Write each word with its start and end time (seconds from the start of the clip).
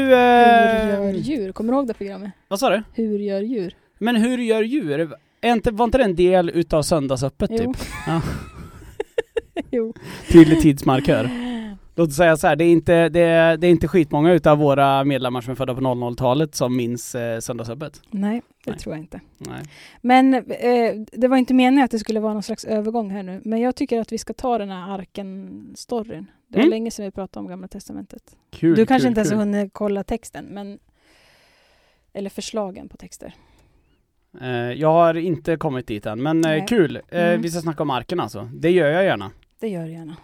Du... 0.00 0.06
Hur 0.06 0.12
Eh, 0.12 0.88
gör 0.88 1.12
djur? 1.12 1.52
Kommer 1.52 1.72
du 1.72 1.78
ihåg 1.78 1.86
det 1.86 1.94
programmet? 1.94 2.30
vad 2.48 2.60
sa 2.60 2.70
du? 2.70 2.82
Hur 2.92 3.18
gör 3.18 3.40
djur? 3.40 3.74
Men 3.98 4.16
hur 4.16 4.38
gör 4.38 4.62
djur? 4.62 5.14
Är 5.40 5.52
inte, 5.52 5.70
var 5.70 5.84
inte 5.84 5.98
det 5.98 6.04
en 6.04 6.16
del 6.16 6.50
utav 6.54 6.82
söndagsöppet 6.82 7.50
Jo. 7.52 7.58
typ? 7.74 7.82
Ja. 8.06 8.22
jo. 9.70 9.94
Tydlig 10.32 10.60
tidsmarkör. 10.60 11.30
Låt 11.94 12.08
oss 12.08 12.16
säga 12.16 12.36
så 12.36 12.46
här, 12.46 12.56
det 12.56 12.64
är 12.64 12.72
inte, 12.72 13.08
det 13.08 13.20
är, 13.20 13.56
det 13.56 13.66
är 13.66 13.70
inte 13.70 13.88
skitmånga 13.88 14.32
utav 14.32 14.58
våra 14.58 15.04
medlemmar 15.04 15.40
som 15.40 15.50
är 15.50 15.54
födda 15.54 15.74
på 15.74 15.80
00-talet 15.80 16.54
som 16.54 16.76
minns 16.76 17.14
eh, 17.14 17.40
söndagsöppet. 17.40 18.00
Nej, 18.10 18.42
det 18.64 18.70
Nej. 18.70 18.78
tror 18.80 18.94
jag 18.94 19.02
inte. 19.02 19.20
Nej. 19.38 19.62
Men 20.00 20.34
eh, 20.34 20.94
det 21.12 21.28
var 21.28 21.36
inte 21.36 21.54
meningen 21.54 21.84
att 21.84 21.90
det 21.90 21.98
skulle 21.98 22.20
vara 22.20 22.32
någon 22.32 22.42
slags 22.42 22.64
övergång 22.64 23.10
här 23.10 23.22
nu. 23.22 23.40
Men 23.44 23.60
jag 23.60 23.76
tycker 23.76 24.00
att 24.00 24.12
vi 24.12 24.18
ska 24.18 24.32
ta 24.32 24.58
den 24.58 24.70
här 24.70 24.98
arken-storyn. 24.98 26.26
Det 26.50 26.56
var 26.58 26.62
Mm. 26.62 26.70
länge 26.70 26.90
sedan 26.90 27.04
vi 27.04 27.10
pratade 27.10 27.44
om 27.44 27.48
Gamla 27.50 27.68
Testamentet. 27.68 28.36
Kul, 28.50 28.76
du 28.76 28.86
kanske 28.86 29.04
kul, 29.04 29.08
inte 29.08 29.18
ens 29.20 29.30
kul. 29.30 29.38
hunnit 29.38 29.70
kolla 29.72 30.04
texten, 30.04 30.44
men... 30.44 30.78
Eller 32.12 32.30
förslagen 32.30 32.88
på 32.88 32.96
texter. 32.96 33.34
Eh, 34.40 34.48
jag 34.72 34.92
har 34.92 35.14
inte 35.14 35.56
kommit 35.56 35.86
dit 35.86 36.06
än, 36.06 36.22
men 36.22 36.44
eh, 36.44 36.66
kul. 36.66 36.96
Eh, 36.96 37.02
Mm. 37.24 37.42
Vi 37.42 37.50
ska 37.50 37.60
snacka 37.60 37.82
om 37.82 37.90
arken 37.90 38.20
alltså. 38.20 38.50
Det 38.54 38.70
gör 38.70 38.88
jag 38.90 39.04
gärna. 39.04 39.30
Det 39.60 39.68
gör 39.68 39.84
du 39.86 39.92
gärna. 39.92 40.16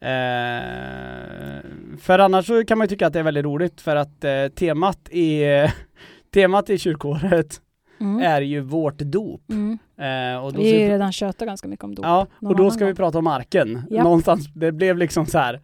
Eh, 0.00 1.62
för 2.00 2.18
annars 2.18 2.46
så 2.46 2.64
kan 2.64 2.78
man 2.78 2.84
ju 2.84 2.88
tycka 2.88 3.06
att 3.06 3.12
det 3.12 3.18
är 3.18 3.22
väldigt 3.22 3.44
roligt 3.44 3.80
för 3.80 3.96
att 3.96 4.24
eh, 4.24 4.48
temat 4.48 5.08
i 5.10 5.42
Temat 6.34 6.70
i 6.70 6.78
kyrkåret 6.78 7.60
Mm. 8.00 8.22
är 8.22 8.40
ju 8.40 8.60
vårt 8.60 8.98
dop. 8.98 9.50
Mm. 9.50 9.78
Eh, 9.96 10.44
och 10.44 10.52
då 10.52 10.60
Vi 10.60 10.70
har 10.72 10.78
ju 10.78 10.84
vi, 10.84 10.90
redan 10.92 11.12
tjötat 11.12 11.48
ganska 11.48 11.68
mycket 11.68 11.84
om 11.84 11.94
dop. 11.94 12.04
ja, 12.06 12.26
och 12.40 12.56
då 12.56 12.70
ska 12.70 12.84
vi 12.84 12.90
gång. 12.90 12.96
prata 12.96 13.18
om 13.18 13.26
arken. 13.26 13.82
Japp. 13.90 14.04
Någonstans, 14.04 14.46
det 14.54 14.72
blev 14.72 14.98
liksom 14.98 15.26
så 15.26 15.38
här 15.38 15.60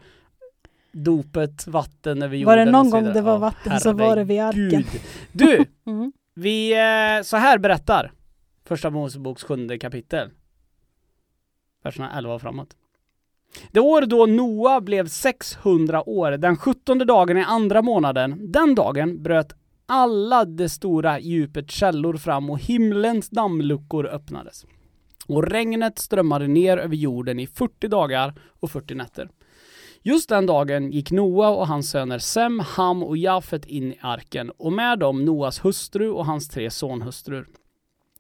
Dopet, 0.93 1.67
vatten 1.67 2.23
över 2.23 2.37
jorden 2.37 2.47
Var 2.59 2.65
det 2.67 2.73
någon 2.73 2.91
gång 2.91 3.05
det 3.13 3.21
var 3.21 3.33
Ja, 3.33 3.39
vatten 3.39 3.81
så 3.81 3.93
var 3.93 4.17
det 4.17 4.25
vid 4.25 4.41
arken. 4.41 4.63
herregud. 4.63 4.87
Du! 5.33 5.65
Mm. 5.87 6.13
Vi, 6.35 6.73
eh, 6.73 7.23
så 7.23 7.37
här 7.37 7.59
berättar 7.59 8.13
Första 8.65 8.91
Moseboks 8.91 9.45
sjunde 9.45 9.79
kapitel. 9.79 10.31
Verserna 11.83 12.19
11 12.19 12.35
och 12.35 12.41
framåt. 12.41 12.69
Det 13.73 13.81
år 13.81 14.03
då 14.03 14.27
Noa 14.27 14.81
blev 14.81 15.07
600 15.09 16.09
år, 16.09 16.31
den 16.33 16.57
17 16.57 16.99
dagen 16.99 17.37
i 17.39 17.43
andra 17.43 17.83
månaden, 17.83 18.53
den 18.53 18.75
dagen 18.75 19.23
bröt 19.23 19.53
alla 19.87 20.45
det 20.45 20.69
stora 20.69 21.21
djupet 21.21 21.71
källor 21.71 22.17
fram 22.17 22.51
och 22.51 22.59
himlens 22.59 23.31
dammluckor 23.31 24.07
öppnades. 24.07 24.67
Och 25.27 25.45
regnet 25.45 25.99
strömmade 25.99 26.47
ner 26.47 26.79
över 26.79 26.97
jorden 26.97 27.41
i 27.41 27.47
40 27.47 27.89
dagar 27.89 28.35
och 28.61 28.71
40 28.71 28.95
nätter. 28.95 29.29
Just 30.03 30.29
den 30.29 30.47
dagen 30.47 30.91
gick 30.91 31.11
Noa 31.11 31.49
och 31.49 31.67
hans 31.67 31.91
söner 31.91 32.19
Sem, 32.19 32.61
Ham 32.61 33.03
och 33.03 33.17
Jafet 33.17 33.67
in 33.67 33.93
i 33.93 33.99
arken 34.01 34.51
och 34.51 34.73
med 34.73 34.99
dem 34.99 35.25
Noas 35.25 35.65
hustru 35.65 36.11
och 36.11 36.27
hans 36.27 36.49
tre 36.49 36.71
sonhustrur. 36.71 37.47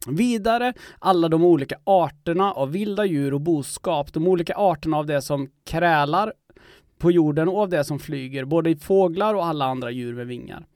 Vidare 0.08 0.72
alla 0.98 1.28
de 1.28 1.44
olika 1.44 1.78
arterna 1.84 2.52
av 2.52 2.70
vilda 2.70 3.04
djur 3.04 3.34
och 3.34 3.40
boskap, 3.40 4.12
de 4.12 4.28
olika 4.28 4.54
arterna 4.54 4.96
av 4.96 5.06
det 5.06 5.22
som 5.22 5.50
krälar 5.64 6.32
på 6.98 7.10
jorden 7.10 7.48
och 7.48 7.60
av 7.60 7.68
det 7.68 7.84
som 7.84 7.98
flyger, 7.98 8.44
både 8.44 8.76
fåglar 8.76 9.34
och 9.34 9.46
alla 9.46 9.64
andra 9.64 9.90
djur 9.90 10.14
med 10.14 10.26
vingar. 10.26 10.66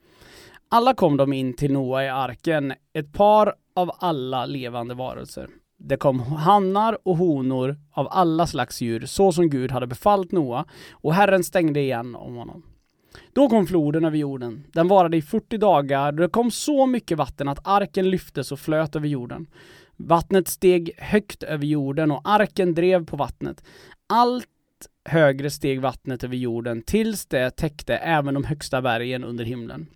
Alla 0.73 0.95
kom 0.95 1.17
de 1.17 1.33
in 1.33 1.55
till 1.55 1.73
Noa 1.73 2.05
i 2.05 2.09
arken, 2.09 2.73
ett 2.93 3.13
par 3.13 3.55
av 3.77 3.91
alla 3.99 4.47
levande 4.47 4.95
varelser. 4.95 5.49
Det 5.79 5.97
kom 5.97 6.21
hannar 6.21 6.99
och 7.03 7.17
honor 7.17 7.77
av 7.93 8.09
alla 8.11 8.47
slags 8.47 8.81
djur, 8.81 9.07
så 9.07 9.33
som 9.33 9.51
Gud 9.51 9.71
hade 9.71 9.87
befallt 9.87 10.33
Noa, 10.33 10.65
och 10.93 11.15
Herren 11.15 11.45
stängde 11.45 11.81
igen 11.81 12.15
om 12.15 12.35
honom. 12.35 12.63
Då 13.33 13.49
kom 13.49 13.67
floden 13.67 14.05
över 14.05 14.17
jorden. 14.17 14.65
Den 14.73 14.89
varade 14.89 15.17
i 15.17 15.23
40 15.23 15.59
dagar. 15.59 16.13
Det 16.13 16.29
kom 16.29 16.51
så 16.51 16.87
mycket 16.87 17.19
vatten 17.19 17.49
att 17.49 17.67
arken 17.67 18.11
lyftes 18.11 18.53
och 18.53 18.59
flöt 18.59 18.97
över 18.97 19.09
jorden. 19.09 19.47
Vattnet 19.97 20.49
steg 20.49 20.91
högt 20.99 21.43
över 21.43 21.67
jorden 21.67 22.11
och 22.11 22.21
arken 22.25 22.75
drev 22.75 23.07
på 23.07 23.17
vattnet. 23.17 23.65
Allt 24.07 24.47
högre 25.05 25.51
steg 25.51 25.81
vattnet 25.81 26.25
över 26.25 26.37
jorden 26.37 26.83
tills 26.83 27.27
det 27.27 27.51
täckte 27.51 27.97
även 27.97 28.35
de 28.35 28.45
högsta 28.45 28.83
bergen 28.83 29.25
under 29.25 29.45
himlen. 29.45 29.87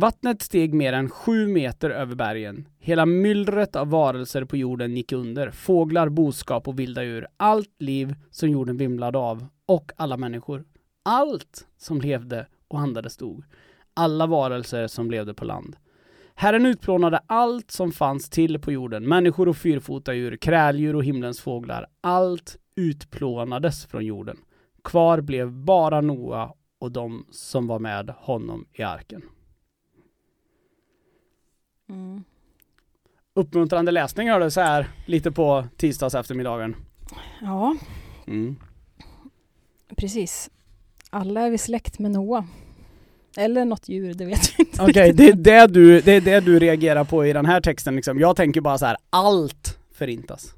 Vattnet 0.00 0.42
steg 0.42 0.74
mer 0.74 0.92
än 0.92 1.10
sju 1.10 1.46
meter 1.46 1.90
över 1.90 2.14
bergen. 2.14 2.68
Hela 2.78 3.06
myllret 3.06 3.76
av 3.76 3.90
varelser 3.90 4.44
på 4.44 4.56
jorden 4.56 4.96
gick 4.96 5.12
under. 5.12 5.50
Fåglar, 5.50 6.08
boskap 6.08 6.68
och 6.68 6.78
vilda 6.78 7.04
djur. 7.04 7.26
Allt 7.36 7.82
liv 7.82 8.14
som 8.30 8.50
jorden 8.50 8.76
vimlade 8.76 9.18
av. 9.18 9.46
Och 9.66 9.92
alla 9.96 10.16
människor. 10.16 10.64
Allt 11.04 11.66
som 11.76 12.00
levde 12.00 12.46
och 12.68 12.80
andades 12.80 13.12
stod. 13.12 13.44
Alla 13.94 14.26
varelser 14.26 14.86
som 14.86 15.10
levde 15.10 15.34
på 15.34 15.44
land. 15.44 15.76
Herren 16.34 16.66
utplånade 16.66 17.20
allt 17.26 17.70
som 17.70 17.92
fanns 17.92 18.30
till 18.30 18.58
på 18.58 18.72
jorden. 18.72 19.08
Människor 19.08 19.48
och 19.48 19.56
fyrfotadjur, 19.56 20.36
kräldjur 20.36 20.96
och 20.96 21.04
himlens 21.04 21.40
fåglar. 21.40 21.86
Allt 22.00 22.56
utplånades 22.76 23.86
från 23.86 24.06
jorden. 24.06 24.36
Kvar 24.84 25.20
blev 25.20 25.52
bara 25.52 26.00
Noa 26.00 26.52
och 26.78 26.92
de 26.92 27.26
som 27.30 27.66
var 27.66 27.78
med 27.78 28.10
honom 28.16 28.66
i 28.72 28.82
arken. 28.82 29.22
Mm. 31.88 32.24
Uppmuntrande 33.34 33.92
läsning 33.92 34.28
hör 34.30 34.40
du 34.40 34.50
så 34.50 34.60
här 34.60 34.88
lite 35.06 35.30
på 35.30 35.64
tisdags 35.76 36.14
eftermiddagen. 36.14 36.76
Ja, 37.40 37.76
Mm. 38.26 38.56
precis. 39.96 40.50
Alla 41.10 41.40
är 41.40 41.50
vi 41.50 41.58
släkt 41.58 41.98
med 41.98 42.10
Noa. 42.10 42.46
Eller 43.36 43.64
något 43.64 43.88
djur, 43.88 44.14
det 44.14 44.24
vet 44.24 44.58
vi 44.58 44.64
inte. 44.64 44.82
Okej, 44.82 45.12
det, 45.12 45.28
är 45.28 45.32
det, 45.34 45.66
du, 45.66 46.00
det 46.00 46.12
är 46.12 46.20
det 46.20 46.40
du 46.40 46.58
reagerar 46.58 47.04
på 47.04 47.26
i 47.26 47.32
den 47.32 47.46
här 47.46 47.60
texten 47.60 47.96
liksom. 47.96 48.18
Jag 48.18 48.36
tänker 48.36 48.60
bara 48.60 48.78
så 48.78 48.86
här, 48.86 48.96
allt 49.10 49.78
förintas. 49.94 50.54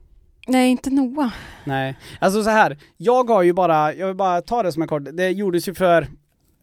Nej, 0.47 0.71
inte 0.71 0.91
Noa. 0.91 1.33
Nej, 1.65 1.97
alltså 2.21 2.43
så 2.45 2.51
här. 2.51 2.79
jag 2.97 3.29
har 3.31 3.43
ju 3.43 3.53
bara, 3.53 3.95
jag 3.95 4.07
vill 4.07 4.17
bara 4.17 4.43
ta 4.43 4.63
det 4.63 4.73
som 4.73 4.83
en 4.83 4.89
kort, 4.89 5.03
det 5.13 5.31
gjordes 5.31 5.69
ju 5.69 5.75
för, 5.75 6.07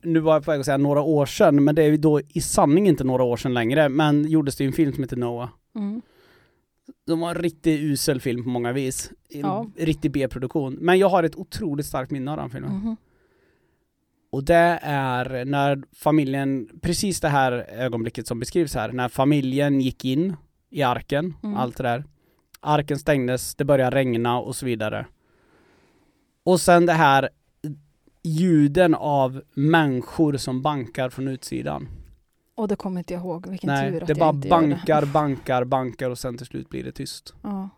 nu 0.07 0.19
var 0.19 0.33
jag 0.33 0.45
på 0.45 0.51
väg 0.51 0.59
att 0.59 0.65
säga 0.65 0.77
några 0.77 1.01
år 1.01 1.25
sedan, 1.25 1.63
men 1.63 1.75
det 1.75 1.83
är 1.83 1.87
ju 1.87 1.97
då 1.97 2.21
i 2.29 2.41
sanning 2.41 2.87
inte 2.87 3.03
några 3.03 3.23
år 3.23 3.37
sedan 3.37 3.53
längre, 3.53 3.89
men 3.89 4.27
gjordes 4.29 4.55
det 4.55 4.63
ju 4.63 4.67
en 4.67 4.73
film 4.73 4.93
som 4.93 5.03
heter 5.03 5.17
Noah. 5.17 5.49
Mm. 5.75 6.01
Det 7.05 7.15
var 7.15 7.29
en 7.29 7.35
riktigt 7.35 7.79
usel 7.79 8.21
film 8.21 8.43
på 8.43 8.49
många 8.49 8.71
vis. 8.71 9.11
Ja. 9.29 9.65
riktig 9.77 10.11
B-produktion. 10.11 10.73
Men 10.81 10.99
jag 10.99 11.09
har 11.09 11.23
ett 11.23 11.35
otroligt 11.35 11.85
starkt 11.85 12.11
minne 12.11 12.31
av 12.31 12.37
den 12.37 12.49
filmen. 12.49 12.71
Mhm. 12.71 12.97
Och 14.29 14.43
det 14.43 14.79
är 14.81 15.45
när 15.45 15.83
familjen, 15.95 16.69
precis 16.81 17.19
det 17.19 17.27
här 17.29 17.51
ögonblicket 17.71 18.27
som 18.27 18.39
beskrivs 18.39 18.75
här, 18.75 18.91
när 18.91 19.09
familjen 19.09 19.81
gick 19.81 20.05
in 20.05 20.35
i 20.69 20.83
arken, 20.83 21.33
Mm. 21.43 21.57
allt 21.57 21.77
det 21.77 21.83
där. 21.83 22.03
Arken 22.59 22.99
stängdes, 22.99 23.55
det 23.55 23.65
började 23.65 23.95
regna 23.95 24.39
och 24.39 24.55
så 24.55 24.65
vidare. 24.65 25.05
Och 26.43 26.61
sen 26.61 26.85
det 26.85 26.93
här 26.93 27.29
ljuden 28.23 28.95
av 28.95 29.41
människor 29.53 30.37
som 30.37 30.61
bankar 30.61 31.09
från 31.09 31.27
utsidan. 31.27 31.87
Och 32.55 32.67
det 32.67 32.75
kommer 32.75 32.99
inte 32.99 33.13
jag 33.13 33.21
ihåg. 33.23 33.47
Vilken 33.47 33.67
Nej, 33.67 33.91
tur 33.91 34.01
att 34.01 34.07
det 34.07 34.11
jag 34.11 34.19
bara 34.19 34.29
inte 34.29 34.47
bankar, 34.49 35.01
det. 35.01 35.07
bankar, 35.07 35.63
bankar 35.63 36.09
och 36.09 36.19
sen 36.19 36.37
till 36.37 36.45
slut 36.45 36.69
blir 36.69 36.83
det 36.83 36.91
tyst. 36.91 37.33
Ja. 37.41 37.69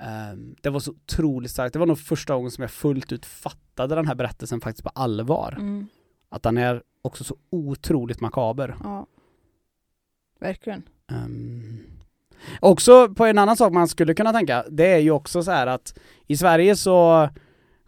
Ehm, 0.00 0.56
det 0.62 0.70
var 0.70 0.80
så 0.80 0.90
otroligt 0.90 1.50
starkt. 1.50 1.72
Det 1.72 1.78
var 1.78 1.86
nog 1.86 1.98
första 1.98 2.34
gången 2.34 2.50
som 2.50 2.62
jag 2.62 2.70
fullt 2.70 3.12
ut 3.12 3.26
fattade 3.26 3.94
den 3.94 4.06
här 4.06 4.14
berättelsen 4.14 4.60
faktiskt 4.60 4.84
på 4.84 4.90
allvar. 4.94 5.56
Mm. 5.58 5.86
Att 6.28 6.42
den 6.42 6.58
är 6.58 6.82
också 7.02 7.24
så 7.24 7.36
otroligt 7.50 8.20
makaber. 8.20 8.76
ja. 8.84 9.06
Verkligen. 10.40 10.82
Ehm, 11.10 11.78
också 12.60 13.08
på 13.14 13.24
en 13.26 13.38
annan 13.38 13.56
sak 13.56 13.72
man 13.72 13.88
skulle 13.88 14.14
kunna 14.14 14.32
tänka, 14.32 14.64
det 14.70 14.86
är 14.86 14.98
ju 14.98 15.10
också 15.10 15.42
så 15.42 15.50
här 15.50 15.66
att 15.66 15.98
i 16.26 16.36
Sverige 16.36 16.76
så 16.76 17.28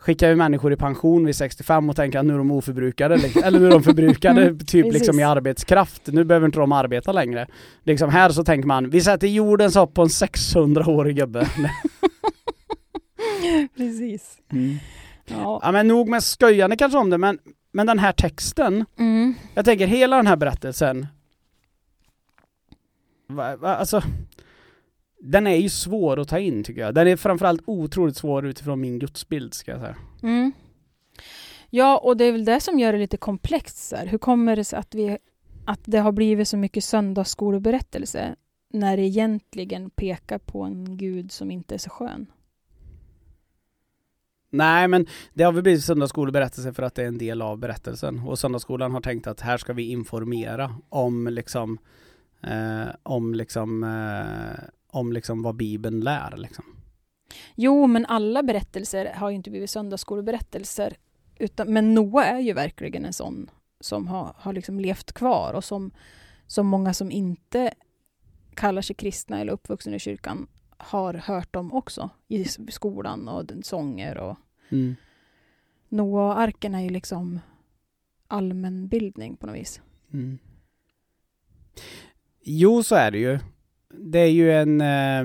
skickar 0.00 0.28
vi 0.28 0.34
människor 0.36 0.72
i 0.72 0.76
pension 0.76 1.26
vid 1.26 1.36
65 1.36 1.90
och 1.90 1.96
tänker 1.96 2.18
att 2.18 2.24
nu 2.24 2.34
är 2.34 2.38
de 2.38 2.50
oförbrukade, 2.50 3.16
liksom. 3.16 3.42
eller 3.42 3.60
nu 3.60 3.66
är 3.66 3.70
de 3.70 3.82
förbrukade 3.82 4.42
Mm, 4.42 4.58
typ 4.58 4.92
liksom 4.92 5.20
i 5.20 5.22
arbetskraft, 5.22 6.02
nu 6.06 6.24
behöver 6.24 6.46
inte 6.46 6.58
de 6.58 6.72
arbeta 6.72 7.12
längre. 7.12 7.46
Liksom 7.84 8.10
här 8.10 8.30
så 8.30 8.44
tänker 8.44 8.66
man, 8.66 8.90
vi 8.90 9.00
sätter 9.00 9.26
jordens 9.26 9.74
hopp 9.74 9.94
på 9.94 10.02
en 10.02 10.08
600-årig 10.08 11.16
gubbe. 11.16 11.48
Precis. 13.76 14.38
Ja. 15.26 15.60
ja 15.62 15.72
men 15.72 15.88
nog 15.88 16.08
med 16.08 16.22
sköjande 16.22 16.76
kanske 16.76 16.98
om 16.98 17.10
det, 17.10 17.18
men, 17.18 17.38
men 17.72 17.86
den 17.86 17.98
här 17.98 18.12
texten, 18.12 18.84
Mm. 18.98 19.34
jag 19.54 19.64
tänker 19.64 19.86
hela 19.86 20.16
den 20.16 20.26
här 20.26 20.36
berättelsen, 20.36 21.06
va, 23.28 23.56
va, 23.56 23.76
alltså 23.76 24.02
den 25.20 25.46
är 25.46 25.56
ju 25.56 25.68
svår 25.68 26.20
att 26.20 26.28
ta 26.28 26.38
in 26.38 26.64
tycker 26.64 26.80
jag. 26.80 26.94
Den 26.94 27.08
är 27.08 27.16
framförallt 27.16 27.62
otroligt 27.66 28.16
svår 28.16 28.46
utifrån 28.46 28.80
min 28.80 28.98
gudsbild 28.98 29.54
ska 29.54 29.70
jag 29.70 29.80
säga. 29.80 29.96
Mm. 30.22 30.52
Ja, 31.70 31.98
och 31.98 32.16
det 32.16 32.24
är 32.24 32.32
väl 32.32 32.44
det 32.44 32.60
som 32.60 32.78
gör 32.78 32.92
det 32.92 32.98
lite 32.98 33.16
komplext. 33.16 33.92
Hur 34.06 34.18
kommer 34.18 34.56
det 34.56 34.64
sig 34.64 34.78
att, 34.78 34.94
vi, 34.94 35.18
att 35.64 35.80
det 35.84 35.98
har 35.98 36.12
blivit 36.12 36.48
så 36.48 36.56
mycket 36.56 36.84
söndagsskoleberättelse 36.84 38.36
när 38.72 38.96
det 38.96 39.02
egentligen 39.02 39.90
pekar 39.90 40.38
på 40.38 40.62
en 40.62 40.96
gud 40.96 41.32
som 41.32 41.50
inte 41.50 41.74
är 41.74 41.78
så 41.78 41.90
skön? 41.90 42.26
Nej 44.52 44.88
men 44.88 45.06
det 45.34 45.44
har 45.44 45.52
väl 45.52 45.62
blivit 45.62 45.84
söndagsskoleberättelse 45.84 46.72
för 46.72 46.82
att 46.82 46.94
det 46.94 47.02
är 47.02 47.06
en 47.06 47.18
del 47.18 47.42
av 47.42 47.58
berättelsen 47.58 48.18
och 48.18 48.38
söndagsskolan 48.38 48.92
har 48.92 49.00
tänkt 49.00 49.26
att 49.26 49.40
här 49.40 49.56
ska 49.56 49.72
vi 49.72 49.90
informera 49.90 50.74
om 50.88 51.28
liksom 51.28 51.78
eh, 52.42 52.88
om 53.02 53.34
liksom 53.34 53.84
eh, 53.84 54.64
om 54.90 55.12
liksom 55.12 55.42
vad 55.42 55.56
bibeln 55.56 56.00
lär 56.00 56.36
liksom. 56.36 56.64
Jo, 57.54 57.86
men 57.86 58.06
alla 58.06 58.42
berättelser 58.42 59.12
har 59.14 59.30
ju 59.30 59.36
inte 59.36 59.50
blivit 59.50 59.70
söndagsskoleberättelser. 59.70 60.96
Utan, 61.38 61.72
men 61.72 61.94
Noa 61.94 62.24
är 62.24 62.38
ju 62.38 62.52
verkligen 62.52 63.04
en 63.04 63.12
sån 63.12 63.50
som 63.80 64.08
har, 64.08 64.34
har 64.38 64.52
liksom 64.52 64.80
levt 64.80 65.12
kvar 65.12 65.54
och 65.54 65.64
som, 65.64 65.90
som 66.46 66.66
många 66.66 66.94
som 66.94 67.10
inte 67.10 67.74
kallar 68.54 68.82
sig 68.82 68.96
kristna 68.96 69.40
eller 69.40 69.52
uppvuxna 69.52 69.96
i 69.96 69.98
kyrkan 69.98 70.46
har 70.76 71.14
hört 71.14 71.56
om 71.56 71.72
också 71.72 72.10
i 72.28 72.44
skolan 72.44 73.28
och 73.28 73.46
den 73.46 73.62
sånger 73.62 74.18
och 74.18 74.36
Mm. 74.70 74.96
Noa 75.88 76.26
och 76.26 76.40
arken 76.40 76.74
är 76.74 76.80
ju 76.80 76.90
liksom 76.90 77.40
allmänbildning 78.28 79.36
på 79.36 79.46
något 79.46 79.56
vis. 79.56 79.80
Mm. 80.12 80.38
Jo, 82.42 82.82
så 82.82 82.94
är 82.94 83.10
det 83.10 83.18
ju. 83.18 83.38
Det 83.94 84.18
är 84.18 84.26
ju 84.30 84.52
en... 84.52 84.80
Eh, 84.80 85.24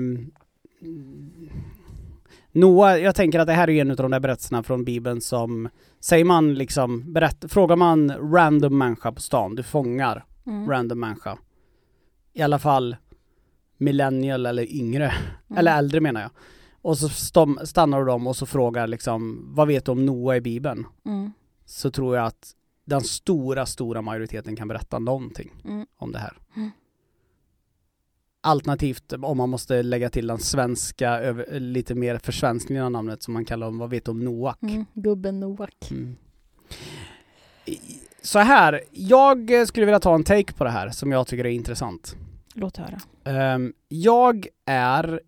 Noa, 2.52 2.98
jag 2.98 3.14
tänker 3.14 3.38
att 3.38 3.46
det 3.46 3.52
här 3.52 3.70
är 3.70 3.80
en 3.80 3.90
av 3.90 3.96
de 3.96 4.10
där 4.10 4.20
berättelserna 4.20 4.62
från 4.62 4.84
Bibeln 4.84 5.20
som, 5.20 5.68
säger 6.00 6.24
man 6.24 6.54
liksom, 6.54 7.12
berätt, 7.12 7.44
frågar 7.52 7.76
man 7.76 8.10
random 8.32 8.78
människa 8.78 9.12
på 9.12 9.20
stan, 9.20 9.54
du 9.54 9.62
fångar 9.62 10.24
Mm. 10.46 10.68
random 10.68 11.00
människa. 11.00 11.38
I 12.32 12.42
alla 12.42 12.58
fall 12.58 12.96
millennial 13.78 14.46
eller 14.46 14.74
yngre, 14.76 15.04
Mm. 15.04 15.58
eller 15.58 15.78
äldre 15.78 16.00
menar 16.00 16.20
jag. 16.20 16.30
Och 16.82 16.98
så 16.98 17.08
stom, 17.08 17.58
stannar 17.64 17.98
du 18.00 18.04
dem 18.06 18.26
och 18.26 18.36
så 18.36 18.46
frågar 18.46 18.86
liksom, 18.86 19.46
vad 19.54 19.68
vet 19.68 19.84
du 19.84 19.92
om 19.92 20.06
Noa 20.06 20.36
i 20.36 20.40
Bibeln? 20.40 20.86
Mm. 21.06 21.32
Så 21.64 21.90
tror 21.90 22.16
jag 22.16 22.26
att 22.26 22.52
den 22.84 23.00
stora, 23.00 23.66
stora 23.66 24.02
majoriteten 24.02 24.56
kan 24.56 24.68
berätta 24.68 24.98
någonting 24.98 25.52
Mm. 25.64 25.86
om 25.96 26.12
det 26.12 26.18
här. 26.18 26.36
Alternativt 28.46 29.12
om 29.12 29.36
man 29.36 29.50
måste 29.50 29.82
lägga 29.82 30.10
till 30.10 30.26
den 30.26 30.38
svenska, 30.38 31.10
över, 31.10 31.60
lite 31.60 31.94
mer 31.94 32.18
försvenskningen 32.18 32.84
av 32.84 32.90
namnet 32.90 33.22
som 33.22 33.34
man 33.34 33.44
kallar 33.44 33.66
om, 33.66 33.78
vad 33.78 33.90
vet 33.90 34.04
du 34.04 34.10
om 34.10 34.24
Noak? 34.24 34.62
Mm. 34.62 34.84
Gubben 34.94 35.40
Noak. 35.40 35.90
Mm. 35.90 36.16
Så 38.22 38.38
här, 38.38 38.80
jag 38.90 39.68
skulle 39.68 39.86
vilja 39.86 40.00
ta 40.00 40.14
en 40.14 40.24
take 40.24 40.52
på 40.52 40.64
det 40.64 40.70
här 40.70 40.90
som 40.90 41.12
jag 41.12 41.26
tycker 41.26 41.44
är 41.44 41.50
intressant. 41.50 42.16
Låt 42.54 42.76
höra. 42.76 42.98
Ehm, 43.24 43.72
jag 43.88 44.46
är, 44.66 45.20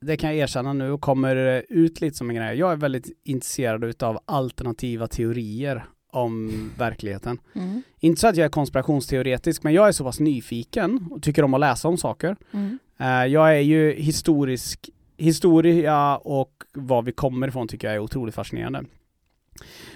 det 0.00 0.16
kan 0.16 0.30
jag 0.30 0.38
erkänna 0.38 0.72
nu 0.72 0.90
och 0.90 1.00
kommer 1.00 1.64
ut 1.68 2.00
lite 2.00 2.16
som 2.16 2.30
en 2.30 2.36
grej, 2.36 2.58
jag 2.58 2.72
är 2.72 2.76
väldigt 2.76 3.20
intresserad 3.24 3.84
utav 3.84 4.18
alternativa 4.24 5.06
teorier 5.06 5.86
om 6.10 6.70
verkligheten. 6.78 7.38
Mm. 7.54 7.82
Inte 8.00 8.20
så 8.20 8.26
att 8.26 8.36
jag 8.36 8.44
är 8.44 8.48
konspirationsteoretisk, 8.48 9.62
men 9.62 9.72
jag 9.74 9.88
är 9.88 9.92
så 9.92 10.04
pass 10.04 10.20
nyfiken 10.20 11.08
och 11.10 11.22
tycker 11.22 11.42
om 11.42 11.54
att 11.54 11.60
läsa 11.60 11.88
om 11.88 11.98
saker. 11.98 12.36
Mm. 12.52 12.78
Eh, 12.98 13.26
jag 13.26 13.56
är 13.56 13.60
ju 13.60 13.92
historisk, 13.92 14.90
historia 15.16 16.16
och 16.16 16.52
var 16.72 17.02
vi 17.02 17.12
kommer 17.12 17.48
ifrån 17.48 17.68
tycker 17.68 17.88
jag 17.88 17.94
är 17.94 18.00
otroligt 18.00 18.34
fascinerande. 18.34 18.84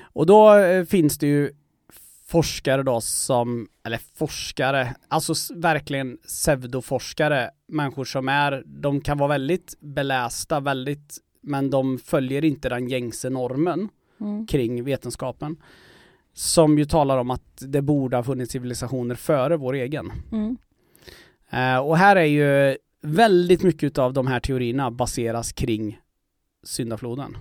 Och 0.02 0.26
då 0.26 0.54
eh, 0.54 0.84
finns 0.84 1.18
det 1.18 1.26
ju 1.26 1.50
forskare 2.26 2.82
då 2.82 3.00
som, 3.00 3.68
eller 3.84 4.00
forskare, 4.14 4.94
alltså 5.08 5.34
verkligen 5.54 6.16
pseudoforskare, 6.16 7.50
människor 7.68 8.04
som 8.04 8.28
är, 8.28 8.62
de 8.66 9.00
kan 9.00 9.18
vara 9.18 9.28
väldigt 9.28 9.74
belästa, 9.80 10.60
väldigt, 10.60 11.18
men 11.42 11.70
de 11.70 11.98
följer 11.98 12.44
inte 12.44 12.68
den 12.68 12.88
gängse 12.88 13.30
normen 13.30 13.88
Mm. 14.22 14.46
kring 14.46 14.84
vetenskapen. 14.84 15.56
Som 16.32 16.78
ju 16.78 16.84
talar 16.84 17.18
om 17.18 17.30
att 17.30 17.62
det 17.68 17.82
borde 17.82 18.16
ha 18.16 18.22
funnits 18.22 18.52
civilisationer 18.52 19.14
före 19.14 19.56
vår 19.56 19.74
egen. 19.74 20.12
Mm. 20.32 20.56
Eh, 21.50 21.78
och 21.78 21.96
här 21.96 22.16
är 22.16 22.24
ju 22.24 22.76
väldigt 23.02 23.62
mycket 23.62 23.98
av 23.98 24.12
de 24.12 24.26
här 24.26 24.40
teorierna 24.40 24.90
baseras 24.90 25.52
kring 25.52 26.00
syndafloden. 26.64 27.36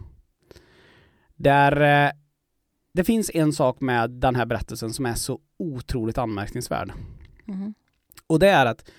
Där 1.35 2.05
eh, 2.05 2.11
det 2.93 3.03
finns 3.03 3.31
en 3.33 3.53
sak 3.53 3.81
med 3.81 4.09
den 4.09 4.35
här 4.35 4.45
berättelsen 4.45 4.93
som 4.93 5.05
är 5.05 5.13
så 5.13 5.39
otroligt 5.59 6.17
anmärkningsvärd. 6.17 6.91
Mm. 7.47 7.73
Och 8.27 8.39
det 8.39 8.47
är 8.47 8.65
att 8.65 8.89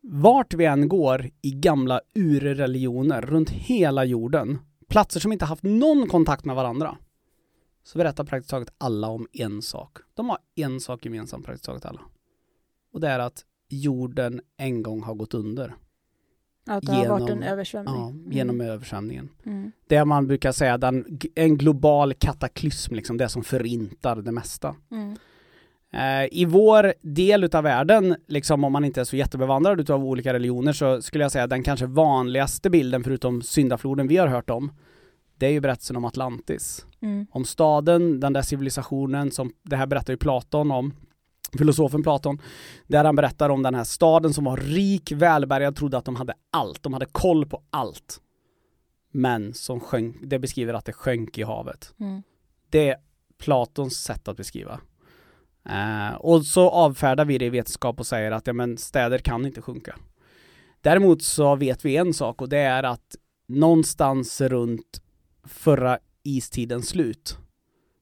vart 0.00 0.54
vi 0.54 0.64
än 0.64 0.88
går 0.88 1.30
i 1.42 1.50
gamla 1.50 2.00
urreligioner 2.14 3.20
runt 3.20 3.50
hela 3.50 4.04
jorden, 4.04 4.58
platser 4.88 5.20
som 5.20 5.32
inte 5.32 5.44
haft 5.44 5.62
någon 5.62 6.08
kontakt 6.08 6.44
med 6.44 6.56
varandra, 6.56 6.96
så 7.82 7.98
berättar 7.98 8.24
praktiskt 8.24 8.50
taget 8.50 8.72
alla 8.78 9.08
om 9.08 9.26
en 9.32 9.62
sak. 9.62 9.98
De 10.14 10.28
har 10.28 10.38
en 10.54 10.80
sak 10.80 11.04
gemensamt 11.04 11.46
praktiskt 11.46 11.64
taget 11.64 11.84
alla. 11.84 12.00
Och 12.92 13.00
det 13.00 13.08
är 13.08 13.18
att 13.18 13.44
jorden 13.68 14.40
en 14.56 14.82
gång 14.82 15.02
har 15.02 15.14
gått 15.14 15.34
under. 15.34 15.74
Att 16.66 16.86
det 16.86 16.92
har 16.92 17.08
varit 17.08 17.28
Genom- 17.28 17.42
en 17.42 17.48
översvämning. 17.48 17.94
Ja, 17.94 18.32
genom 18.32 18.60
översvämningen. 18.60 19.28
Mm. 19.46 19.72
Det 19.86 20.04
man 20.04 20.26
brukar 20.26 20.52
säga, 20.52 20.78
den, 20.78 21.18
en 21.34 21.58
global 21.58 22.14
kataklysm, 22.14 22.94
liksom 22.94 23.16
det 23.16 23.28
som 23.28 23.44
förintar 23.44 24.16
det 24.16 24.32
mesta. 24.32 24.76
Mm. 24.90 25.16
Eh, 25.92 26.28
I 26.32 26.44
vår 26.44 26.94
del 27.00 27.44
utav 27.44 27.64
världen, 27.64 28.16
liksom 28.26 28.64
om 28.64 28.72
man 28.72 28.84
inte 28.84 29.00
är 29.00 29.04
så 29.04 29.16
jättebevandrad 29.16 29.80
utav 29.80 30.04
olika 30.04 30.32
religioner, 30.32 30.72
så 30.72 31.02
skulle 31.02 31.24
jag 31.24 31.32
säga 31.32 31.44
att 31.44 31.50
den 31.50 31.62
kanske 31.62 31.86
vanligaste 31.86 32.70
bilden, 32.70 33.04
förutom 33.04 33.42
syndafloden 33.42 34.08
vi 34.08 34.16
har 34.16 34.26
hört 34.26 34.50
om, 34.50 34.72
det 35.38 35.46
är 35.46 35.50
ju 35.50 35.60
berättelsen 35.60 35.96
om 35.96 36.04
Atlantis. 36.04 36.86
Mm. 37.00 37.26
Om 37.30 37.44
staden, 37.44 38.20
den 38.20 38.32
där 38.32 38.42
civilisationen 38.42 39.30
som, 39.30 39.52
det 39.62 39.76
här 39.76 39.86
berättar 39.86 40.12
ju 40.12 40.16
Platon 40.16 40.70
om, 40.70 40.94
filosofen 41.58 42.02
Platon, 42.02 42.40
där 42.86 43.04
han 43.04 43.16
berättar 43.16 43.48
om 43.48 43.62
den 43.62 43.74
här 43.74 43.84
staden 43.84 44.34
som 44.34 44.44
var 44.44 44.56
rik, 44.56 45.12
välbärgad, 45.12 45.76
trodde 45.76 45.98
att 45.98 46.04
de 46.04 46.16
hade 46.16 46.34
allt, 46.50 46.82
de 46.82 46.92
hade 46.92 47.06
koll 47.06 47.46
på 47.46 47.62
allt. 47.70 48.20
Men 49.10 49.54
som 49.54 49.80
sjönk, 49.80 50.16
det 50.22 50.38
beskriver 50.38 50.74
att 50.74 50.84
det 50.84 50.92
sjönk 50.92 51.38
i 51.38 51.42
havet. 51.42 51.94
Mm. 52.00 52.22
Det 52.70 52.88
är 52.88 52.96
Platons 53.38 53.94
sätt 53.94 54.28
att 54.28 54.36
beskriva. 54.36 54.80
Eh, 55.68 56.14
och 56.14 56.46
så 56.46 56.70
avfärdar 56.70 57.24
vi 57.24 57.38
det 57.38 57.44
i 57.44 57.50
vetenskap 57.50 58.00
och 58.00 58.06
säger 58.06 58.32
att 58.32 58.46
ja, 58.46 58.52
men 58.52 58.78
städer 58.78 59.18
kan 59.18 59.46
inte 59.46 59.62
sjunka. 59.62 59.96
Däremot 60.80 61.22
så 61.22 61.56
vet 61.56 61.84
vi 61.84 61.96
en 61.96 62.14
sak 62.14 62.42
och 62.42 62.48
det 62.48 62.58
är 62.58 62.82
att 62.82 63.16
någonstans 63.48 64.40
runt 64.40 65.01
förra 65.44 65.98
istidens 66.22 66.88
slut 66.88 67.38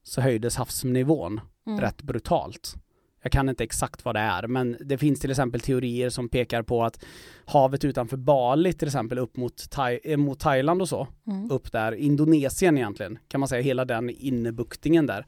så 0.02 0.20
höjdes 0.20 0.56
havsnivån 0.56 1.40
Mm. 1.66 1.80
rätt 1.80 2.02
brutalt. 2.02 2.74
Jag 3.22 3.32
kan 3.32 3.48
inte 3.48 3.64
exakt 3.64 4.04
vad 4.04 4.14
det 4.14 4.20
är, 4.20 4.46
men 4.46 4.76
det 4.80 4.98
finns 4.98 5.20
till 5.20 5.30
exempel 5.30 5.60
teorier 5.60 6.10
som 6.10 6.28
pekar 6.28 6.62
på 6.62 6.84
att 6.84 7.04
havet 7.44 7.84
utanför 7.84 8.16
Bali 8.16 8.72
till 8.72 8.88
exempel 8.88 9.18
upp 9.18 9.36
mot, 9.36 9.70
Thai, 9.70 10.00
eh, 10.04 10.16
mot 10.16 10.40
Thailand 10.40 10.82
och 10.82 10.88
så, 10.88 11.08
Mm. 11.26 11.50
upp 11.50 11.72
där, 11.72 11.92
Indonesien 11.92 12.76
egentligen, 12.78 13.18
kan 13.28 13.40
man 13.40 13.48
säga, 13.48 13.62
hela 13.62 13.84
den 13.84 14.10
innebuktingen 14.10 15.06
där. 15.06 15.26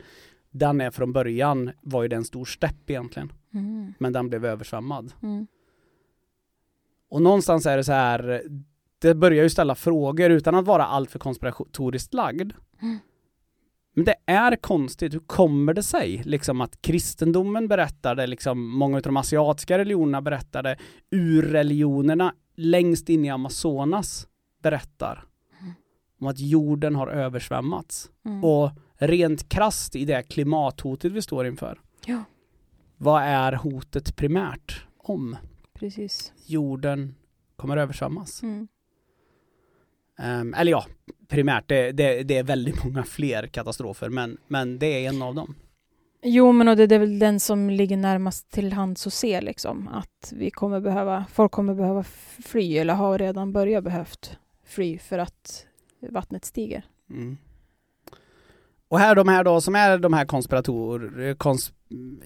Den 0.50 0.80
är 0.80 0.90
från 0.90 1.12
början, 1.12 1.70
var 1.80 2.02
ju 2.02 2.08
det 2.08 2.16
en 2.16 2.24
stor 2.24 2.44
stepp 2.44 2.90
egentligen, 2.90 3.32
Mm. 3.54 3.94
men 3.98 4.12
den 4.12 4.28
blev 4.28 4.44
översvämmad. 4.44 5.12
Mm. 5.22 5.46
Och 7.08 7.22
någonstans 7.22 7.66
är 7.66 7.76
det 7.76 7.84
så 7.84 7.92
här, 7.92 8.42
det 9.02 9.14
börjar 9.14 9.42
ju 9.42 9.50
ställa 9.50 9.74
frågor 9.74 10.30
utan 10.30 10.54
att 10.54 10.64
vara 10.64 10.86
alltför 10.86 11.18
konspiratoriskt 11.18 12.14
lagd. 12.14 12.52
Mm. 12.82 12.98
Men 13.94 14.04
det 14.04 14.14
är 14.26 14.56
konstigt, 14.56 15.14
hur 15.14 15.18
kommer 15.20 15.74
det 15.74 15.82
sig 15.82 16.22
liksom 16.24 16.60
att 16.60 16.82
kristendomen 16.82 17.68
berättade, 17.68 18.26
liksom 18.26 18.68
många 18.68 18.96
av 18.96 19.02
de 19.02 19.16
asiatiska 19.16 19.78
religionerna 19.78 20.22
berättade, 20.22 20.76
urreligionerna 21.10 22.34
längst 22.56 23.08
in 23.08 23.24
i 23.24 23.30
Amazonas 23.30 24.28
berättar 24.62 25.24
Mm. 25.60 25.72
om 26.20 26.26
att 26.26 26.38
jorden 26.38 26.94
har 26.94 27.06
översvämmats. 27.06 28.10
Mm. 28.24 28.44
Och 28.44 28.70
rent 28.94 29.48
krasst 29.48 29.96
i 29.96 30.04
det 30.04 30.22
klimathotet 30.22 31.12
vi 31.12 31.22
står 31.22 31.46
inför. 31.46 31.80
Ja. 32.06 32.24
Vad 32.96 33.22
är 33.22 33.52
hotet 33.52 34.16
primärt 34.16 34.86
om? 34.98 35.36
Precis. 35.74 36.32
Jorden 36.46 37.14
kommer 37.56 37.76
översvämmas. 37.76 38.42
Mm. 38.42 38.68
Ehm, 40.18 40.54
eller 40.54 40.70
ja, 40.70 40.86
primärt, 41.28 41.68
det, 41.68 41.92
det, 41.92 42.22
det 42.22 42.38
är 42.38 42.42
väldigt 42.42 42.84
många 42.84 43.02
fler 43.02 43.46
katastrofer, 43.46 44.08
men, 44.08 44.36
men 44.48 44.78
det 44.78 44.86
är 44.86 45.08
en 45.08 45.22
av 45.22 45.34
dem. 45.34 45.54
Jo, 46.24 46.52
men 46.52 46.68
och 46.68 46.76
det 46.76 46.94
är 46.94 46.98
väl 46.98 47.18
den 47.18 47.40
som 47.40 47.70
ligger 47.70 47.96
närmast 47.96 48.50
till 48.50 48.72
hands 48.72 49.06
att 49.06 49.12
se 49.12 49.40
liksom. 49.40 49.88
Att 49.88 50.32
vi 50.32 50.50
kommer 50.50 50.80
behöva, 50.80 51.24
folk 51.32 51.52
kommer 51.52 51.74
behöva 51.74 52.02
fly 52.44 52.78
eller 52.78 52.94
har 52.94 53.18
redan 53.18 53.52
börjat 53.52 53.84
behövt 53.84 54.38
fly 54.66 54.98
för 54.98 55.18
att 55.18 55.66
vattnet 56.10 56.44
stiger. 56.44 56.84
Mm. 57.10 57.38
Och 58.92 58.98
här 58.98 59.14
de 59.14 59.28
här 59.28 59.44
då 59.44 59.60
som 59.60 59.74
är 59.74 59.98
de 59.98 60.12
här 60.12 60.24
konspirator, 60.24 61.34
kons, 61.34 61.72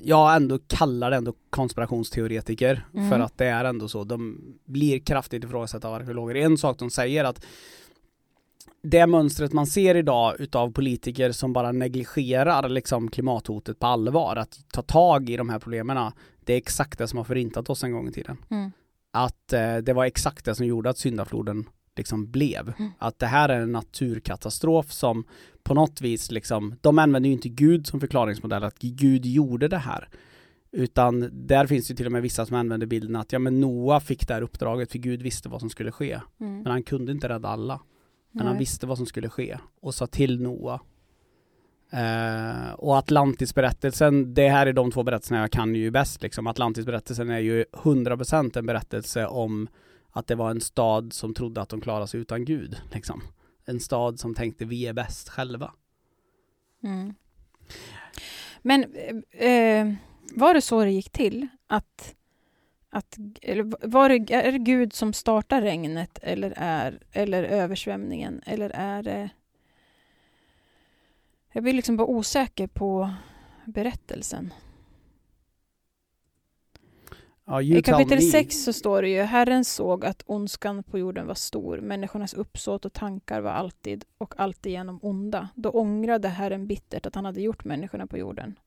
jag 0.02 0.36
ändå 0.36 0.58
kallar 0.66 1.10
det 1.10 1.16
ändå 1.16 1.34
konspirationsteoretiker 1.50 2.86
Mm. 2.94 3.10
för 3.10 3.20
att 3.20 3.38
det 3.38 3.46
är 3.46 3.64
ändå 3.64 3.88
så, 3.88 4.04
de 4.04 4.38
blir 4.64 4.98
kraftigt 4.98 5.44
ifrågasatta 5.44 5.88
av 5.88 5.94
arkeologer. 5.94 6.34
En 6.34 6.58
sak 6.58 6.78
de 6.78 6.90
säger 6.90 7.24
att 7.24 7.44
det 8.82 9.06
mönstret 9.06 9.52
man 9.52 9.66
ser 9.66 9.94
idag 9.94 10.40
utav 10.40 10.72
politiker 10.72 11.32
som 11.32 11.52
bara 11.52 11.72
negligerar 11.72 12.68
liksom 12.68 13.10
klimathotet 13.10 13.78
på 13.78 13.86
allvar, 13.86 14.36
att 14.36 14.58
ta 14.72 14.82
tag 14.82 15.30
i 15.30 15.36
de 15.36 15.48
här 15.48 15.58
problemen, 15.58 16.12
det 16.44 16.52
är 16.52 16.56
exakt 16.56 16.98
det 16.98 17.08
som 17.08 17.16
har 17.16 17.24
förintat 17.24 17.70
oss 17.70 17.84
en 17.84 17.92
gång 17.92 18.08
i 18.08 18.12
tiden. 18.12 18.36
Mm. 18.50 18.72
Att 19.12 19.52
eh, 19.52 19.76
det 19.76 19.92
var 19.92 20.04
exakt 20.04 20.44
det 20.44 20.54
som 20.54 20.66
gjorde 20.66 20.90
att 20.90 20.98
syndafloden 20.98 21.64
liksom 21.98 22.30
blev. 22.30 22.72
Mm. 22.78 22.90
Att 22.98 23.18
det 23.18 23.26
här 23.26 23.48
är 23.48 23.60
en 23.60 23.72
naturkatastrof 23.72 24.92
som 24.92 25.24
på 25.62 25.74
något 25.74 26.00
vis 26.00 26.30
liksom, 26.30 26.74
de 26.80 26.98
använder 26.98 27.28
ju 27.28 27.32
inte 27.32 27.48
Gud 27.48 27.86
som 27.86 28.00
förklaringsmodell, 28.00 28.64
att 28.64 28.78
Gud 28.78 29.26
gjorde 29.26 29.68
det 29.68 29.78
här. 29.78 30.08
Utan 30.72 31.30
där 31.32 31.66
finns 31.66 31.88
det 31.88 31.94
till 31.94 32.06
och 32.06 32.12
med 32.12 32.22
vissa 32.22 32.46
som 32.46 32.56
använder 32.56 32.86
bilden 32.86 33.16
att 33.16 33.32
ja 33.32 33.38
men 33.38 33.60
Noa 33.60 34.00
fick 34.00 34.28
det 34.28 34.34
här 34.34 34.42
uppdraget 34.42 34.92
för 34.92 34.98
Gud 34.98 35.22
visste 35.22 35.48
vad 35.48 35.60
som 35.60 35.70
skulle 35.70 35.92
ske. 35.92 36.20
Mm. 36.40 36.62
Men 36.62 36.66
han 36.66 36.82
kunde 36.82 37.12
inte 37.12 37.28
rädda 37.28 37.48
alla. 37.48 37.80
Men 38.32 38.46
han 38.46 38.54
Nej. 38.54 38.60
visste 38.60 38.86
vad 38.86 38.96
som 38.96 39.06
skulle 39.06 39.28
ske 39.28 39.58
och 39.80 39.94
sa 39.94 40.06
till 40.06 40.42
Noa. 40.42 40.80
Eh, 41.90 42.72
och 42.72 42.98
Atlantisberättelsen, 42.98 44.34
det 44.34 44.48
här 44.48 44.66
är 44.66 44.72
de 44.72 44.90
två 44.90 45.02
berättelserna 45.02 45.40
jag 45.40 45.50
kan 45.50 45.74
ju 45.74 45.90
bäst 45.90 46.22
liksom. 46.22 46.46
Atlantisberättelsen 46.46 47.30
är 47.30 47.38
ju 47.38 47.64
100% 47.72 48.58
en 48.58 48.66
berättelse 48.66 49.26
om 49.26 49.68
att 50.16 50.26
det 50.26 50.34
var 50.34 50.50
en 50.50 50.60
stad 50.60 51.12
som 51.12 51.34
trodde 51.34 51.60
att 51.60 51.68
de 51.68 51.80
klarade 51.80 52.06
sig 52.06 52.20
utan 52.20 52.44
Gud. 52.44 52.76
Liksom. 52.92 53.22
En 53.64 53.80
stad 53.80 54.20
som 54.20 54.34
tänkte 54.34 54.64
vi 54.64 54.86
är 54.86 54.92
bäst 54.92 55.28
själva. 55.28 55.72
Mm. 56.82 57.14
Men 58.62 58.84
eh, 59.30 59.50
eh 59.50 59.94
var 60.34 60.54
det 60.54 60.60
så 60.60 60.84
det 60.84 60.90
gick 60.90 61.10
till? 61.10 61.48
Att, 61.66 62.14
att, 62.90 63.16
eller 63.42 63.88
var 63.88 64.08
det, 64.08 64.34
är 64.34 64.52
det 64.52 64.58
Gud 64.58 64.92
som 64.92 65.12
startar 65.12 65.62
regnet 65.62 66.18
eller, 66.22 66.52
är, 66.56 67.02
eller 67.12 67.42
översvämningen? 67.42 68.42
Eller 68.46 68.70
är 68.70 69.02
det... 69.02 69.30
Jag 71.52 71.62
blir 71.62 71.72
liksom 71.72 71.96
bara 71.96 72.08
osäker 72.08 72.66
på 72.66 73.10
berättelsen. 73.64 74.52
Ja, 77.48 77.62
I 77.62 77.82
kapitel 77.82 78.18
me. 78.18 78.22
6 78.22 78.64
så 78.64 78.72
står 78.72 79.02
det 79.02 79.08
ju 79.08 79.22
Herren 79.22 79.64
såg 79.64 80.04
att 80.04 80.22
ondskan 80.26 80.82
på 80.82 80.98
jorden 80.98 81.26
var 81.26 81.34
stor, 81.34 81.80
människornas 81.80 82.34
uppsåt 82.34 82.84
och 82.84 82.92
tankar 82.92 83.40
var 83.40 83.50
alltid 83.50 84.04
och 84.18 84.40
alltigenom 84.40 84.98
onda. 85.02 85.48
Då 85.54 85.70
ångrade 85.70 86.28
Herren 86.28 86.66
bittert 86.66 87.06
att 87.06 87.14
han 87.14 87.24
hade 87.24 87.40
gjort 87.40 87.64
människorna 87.64 88.06
på 88.06 88.18
jorden. 88.18 88.58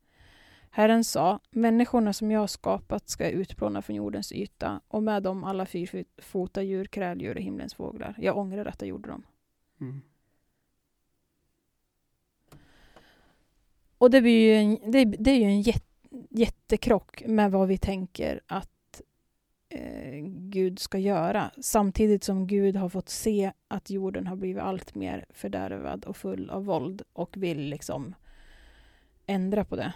Herren 0.72 1.04
sa, 1.04 1.40
människorna 1.52 2.14
som 2.14 2.32
jag 2.32 2.40
har 2.40 2.48
skapat 2.48 3.10
ska 3.10 3.24
jag 3.24 3.34
utplåna 3.34 3.82
från 3.82 3.96
jordens 3.96 4.32
yta 4.32 4.82
och 4.88 5.04
med 5.04 5.24
dem 5.24 5.44
alla 5.44 5.66
fyrfota 5.66 6.64
djur, 6.64 6.86
kräldjur 6.86 7.36
och 7.36 7.42
himlens 7.42 7.74
fåglar. 7.74 8.16
Jag 8.18 8.38
ångrar 8.38 8.66
att 8.66 8.82
jag 8.82 8.88
gjorde 8.88 9.10
dem. 9.10 9.24
Mm. 9.82 10.02
Och 13.98 14.12
det, 14.12 14.22
blir 14.22 14.48
ju 14.48 14.56
en, 14.56 14.92
det, 14.92 15.06
det 15.06 15.32
är 15.32 15.38
ju 15.38 15.44
en 15.44 15.62
jätte, 15.62 15.89
jättekrock 16.30 17.24
med 17.26 17.52
vad 17.52 17.68
vi 17.68 17.78
tänker 17.78 18.42
att 18.48 19.02
eh, 19.70 20.26
Gud 20.28 20.80
ska 20.80 20.98
göra. 20.98 21.52
Samtidigt 21.62 22.24
som 22.24 22.48
Gud 22.48 22.76
har 22.76 22.90
fått 22.90 23.10
se 23.10 23.52
att 23.68 23.90
jorden 23.90 24.28
har 24.28 24.36
blivit 24.36 24.64
allt 24.64 24.96
mer 24.96 25.26
fördärvad 25.30 26.06
och 26.06 26.18
full 26.18 26.50
av 26.50 26.66
våld 26.66 27.02
och 27.14 27.38
vill 27.38 27.60
liksom 27.60 28.16
ändra 29.26 29.66
på 29.66 29.76
det. 29.76 29.94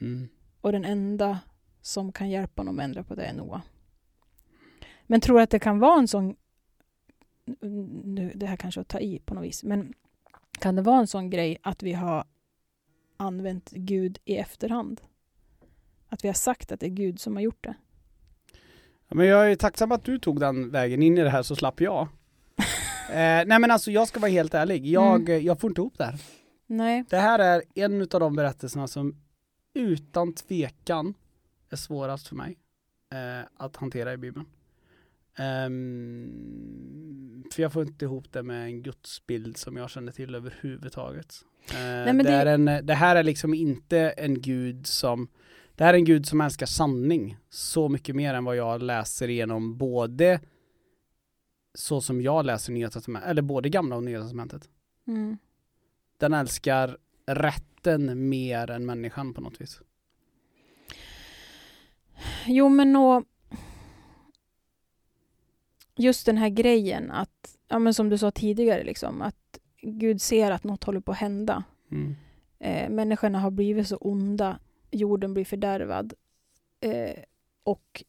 Mm. 0.00 0.28
Och 0.60 0.72
den 0.72 0.84
enda 0.84 1.38
som 1.80 2.12
kan 2.12 2.30
hjälpa 2.30 2.60
honom 2.60 2.78
att 2.78 2.84
ändra 2.84 3.04
på 3.04 3.14
det 3.14 3.24
är 3.24 3.34
Noa. 3.34 3.62
Men 5.06 5.20
tror 5.20 5.40
att 5.40 5.50
det 5.50 5.58
kan 5.58 5.78
vara 5.78 5.98
en 5.98 6.08
sån... 6.08 6.36
Nu, 8.04 8.32
det 8.34 8.46
här 8.46 8.56
kanske 8.56 8.80
att 8.80 8.88
ta 8.88 9.00
i 9.00 9.18
på 9.18 9.34
något 9.34 9.44
vis, 9.44 9.64
men 9.64 9.94
kan 10.58 10.76
det 10.76 10.82
vara 10.82 10.98
en 10.98 11.06
sån 11.06 11.30
grej 11.30 11.58
att 11.62 11.82
vi 11.82 11.92
har 11.92 12.24
använt 13.16 13.70
Gud 13.70 14.18
i 14.24 14.36
efterhand? 14.36 15.00
Att 16.14 16.24
vi 16.24 16.28
har 16.28 16.34
sagt 16.34 16.72
att 16.72 16.80
det 16.80 16.86
är 16.86 16.90
Gud 16.90 17.20
som 17.20 17.36
har 17.36 17.42
gjort 17.42 17.64
det? 17.64 17.74
Ja, 19.08 19.16
men 19.16 19.26
jag 19.26 19.50
är 19.50 19.56
tacksam 19.56 19.92
att 19.92 20.04
du 20.04 20.18
tog 20.18 20.40
den 20.40 20.70
vägen 20.70 21.02
in 21.02 21.18
i 21.18 21.22
det 21.22 21.30
här 21.30 21.42
så 21.42 21.56
slapp 21.56 21.80
jag. 21.80 22.02
eh, 23.10 23.44
nej 23.46 23.58
men 23.58 23.70
alltså 23.70 23.90
jag 23.90 24.08
ska 24.08 24.20
vara 24.20 24.30
helt 24.30 24.54
ärlig, 24.54 24.86
jag, 24.86 25.28
jag 25.28 25.60
får 25.60 25.70
inte 25.70 25.80
ihop 25.80 25.98
det 25.98 26.04
här. 26.04 26.20
Nej. 26.66 27.04
Det 27.10 27.16
här 27.16 27.38
är 27.38 27.62
en 27.74 28.00
av 28.00 28.20
de 28.20 28.36
berättelserna 28.36 28.88
som 28.88 29.16
utan 29.74 30.34
tvekan 30.34 31.14
är 31.70 31.76
svårast 31.76 32.28
för 32.28 32.36
mig 32.36 32.58
eh, 33.12 33.46
att 33.56 33.76
hantera 33.76 34.12
i 34.12 34.16
Bibeln. 34.16 34.46
Ehm, 35.36 37.44
för 37.54 37.62
jag 37.62 37.72
får 37.72 37.82
inte 37.82 38.04
ihop 38.04 38.32
det 38.32 38.42
med 38.42 38.64
en 38.64 38.82
gudsbild 38.82 39.56
som 39.56 39.76
jag 39.76 39.90
känner 39.90 40.12
till 40.12 40.34
överhuvudtaget. 40.34 41.34
Eh, 41.70 41.76
men 41.80 42.18
det, 42.18 42.24
det- 42.24 42.30
är 42.30 42.46
en, 42.46 42.86
det 42.86 42.94
här 42.94 43.16
är 43.16 43.22
liksom 43.22 43.54
inte 43.54 43.98
en 43.98 44.40
gud 44.40 44.86
som 44.86 45.28
det 45.76 45.84
här 45.84 45.94
är 45.94 45.98
en 45.98 46.04
gud 46.04 46.26
som 46.26 46.40
älskar 46.40 46.66
sanning 46.66 47.36
så 47.50 47.88
mycket 47.88 48.16
mer 48.16 48.34
än 48.34 48.44
vad 48.44 48.56
jag 48.56 48.82
läser 48.82 49.30
igenom 49.30 49.76
både 49.76 50.40
så 51.74 52.00
som 52.00 52.22
jag 52.22 52.46
läser 52.46 52.72
Nya 52.72 52.90
Testamentet, 52.90 53.30
eller 53.30 53.42
både 53.42 53.68
Gamla 53.68 53.96
och 53.96 54.04
Nya 54.04 54.22
Testamentet. 54.22 54.68
Mm. 55.06 55.38
Den 56.18 56.32
älskar 56.32 56.98
rätten 57.26 58.28
mer 58.28 58.70
än 58.70 58.86
människan 58.86 59.34
på 59.34 59.40
något 59.40 59.60
vis. 59.60 59.80
Jo, 62.46 62.68
men 62.68 62.96
och 62.96 63.24
just 65.96 66.26
den 66.26 66.38
här 66.38 66.48
grejen 66.48 67.10
att, 67.10 67.56
ja 67.68 67.78
men 67.78 67.94
som 67.94 68.08
du 68.08 68.18
sa 68.18 68.30
tidigare, 68.30 68.84
liksom, 68.84 69.22
att 69.22 69.58
Gud 69.82 70.22
ser 70.22 70.50
att 70.50 70.64
något 70.64 70.84
håller 70.84 71.00
på 71.00 71.12
att 71.12 71.18
hända. 71.18 71.64
Mm. 71.90 72.16
Eh, 72.58 72.90
människorna 72.90 73.40
har 73.40 73.50
blivit 73.50 73.88
så 73.88 73.96
onda, 73.96 74.58
jorden 74.94 75.34
blir 75.34 75.44
fördärvad. 75.44 76.14
Eh, 76.80 77.22
och 77.64 78.04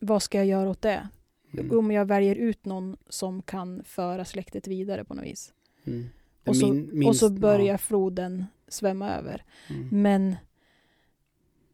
vad 0.00 0.22
ska 0.22 0.38
jag 0.38 0.46
göra 0.46 0.70
åt 0.70 0.82
det? 0.82 1.08
Mm. 1.52 1.78
Om 1.78 1.90
jag 1.90 2.04
väljer 2.04 2.34
ut 2.36 2.64
någon 2.64 2.96
som 3.08 3.42
kan 3.42 3.84
föra 3.84 4.24
släktet 4.24 4.66
vidare 4.66 5.04
på 5.04 5.14
något 5.14 5.24
vis. 5.24 5.54
Mm. 5.84 6.06
Och 6.46 6.56
så, 6.56 6.72
min- 6.72 6.88
och 6.88 6.94
minst- 6.96 7.20
så 7.20 7.30
börjar 7.30 7.76
floden 7.76 8.44
svämma 8.68 9.10
över. 9.10 9.44
Ja. 9.68 9.74
Mm. 9.74 10.02
Men, 10.02 10.36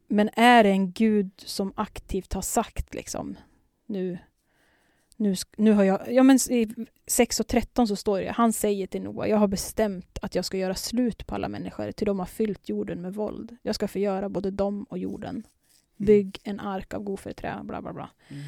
men 0.09 0.31
är 0.33 0.65
det 0.65 0.71
en 0.71 0.93
gud 0.93 1.31
som 1.37 1.73
aktivt 1.77 2.33
har 2.33 2.43
sagt 2.43 2.95
liksom 2.95 3.37
nu, 3.87 4.19
nu, 5.19 5.35
nu 5.57 5.73
har 5.73 5.85
jag, 5.85 6.13
ja 6.13 6.23
men 6.23 6.37
i 6.51 6.69
6 7.07 7.41
och 7.41 7.47
13 7.47 7.89
så 7.89 7.97
står 7.97 8.21
det, 8.21 8.31
han 8.31 8.53
säger 8.53 8.87
till 8.87 9.03
Noa, 9.03 9.29
jag 9.29 9.37
har 9.37 9.49
bestämt 9.49 10.19
att 10.23 10.35
jag 10.35 10.45
ska 10.45 10.57
göra 10.57 10.75
slut 10.75 11.27
på 11.27 11.35
alla 11.35 11.49
människor, 11.49 11.93
till 11.93 12.07
de 12.07 12.19
har 12.19 12.27
fyllt 12.27 12.69
jorden 12.69 13.03
med 13.03 13.15
våld. 13.15 13.57
Jag 13.63 13.75
ska 13.75 13.89
förgöra 13.89 14.29
både 14.29 14.51
dem 14.51 14.85
och 14.85 14.99
jorden. 14.99 15.47
Bygg 15.97 16.41
en 16.45 16.61
ark 16.61 16.95
av 16.95 17.03
goförträ, 17.03 17.61
bla 17.63 17.83
bla 17.83 17.93
bla. 17.93 18.11
Mm. 18.29 18.43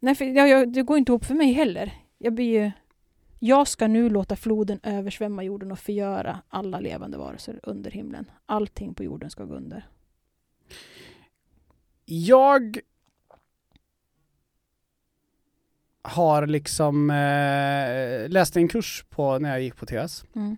Nej, 0.00 0.14
för 0.14 0.24
jag, 0.24 0.48
jag, 0.48 0.72
det 0.72 0.82
går 0.82 0.98
inte 0.98 1.12
ihop 1.12 1.24
för 1.24 1.34
mig 1.34 1.52
heller. 1.52 1.92
Jag 2.18 2.34
blir 2.34 2.62
ju, 2.62 2.70
jag 3.38 3.68
ska 3.68 3.86
nu 3.86 4.10
låta 4.10 4.36
floden 4.36 4.80
översvämma 4.82 5.42
jorden 5.42 5.72
och 5.72 5.78
förgöra 5.78 6.40
alla 6.48 6.80
levande 6.80 7.18
varelser 7.18 7.60
under 7.62 7.90
himlen. 7.90 8.30
Allting 8.46 8.94
på 8.94 9.04
jorden 9.04 9.30
ska 9.30 9.44
gå 9.44 9.54
under. 9.54 9.88
Jag 12.04 12.78
har 16.08 16.46
liksom 16.46 17.10
eh, 17.10 18.28
läst 18.28 18.56
en 18.56 18.68
kurs 18.68 19.04
på 19.10 19.38
när 19.38 19.50
jag 19.50 19.62
gick 19.62 19.76
på 19.76 19.86
TS 19.86 20.24
Mm. 20.36 20.56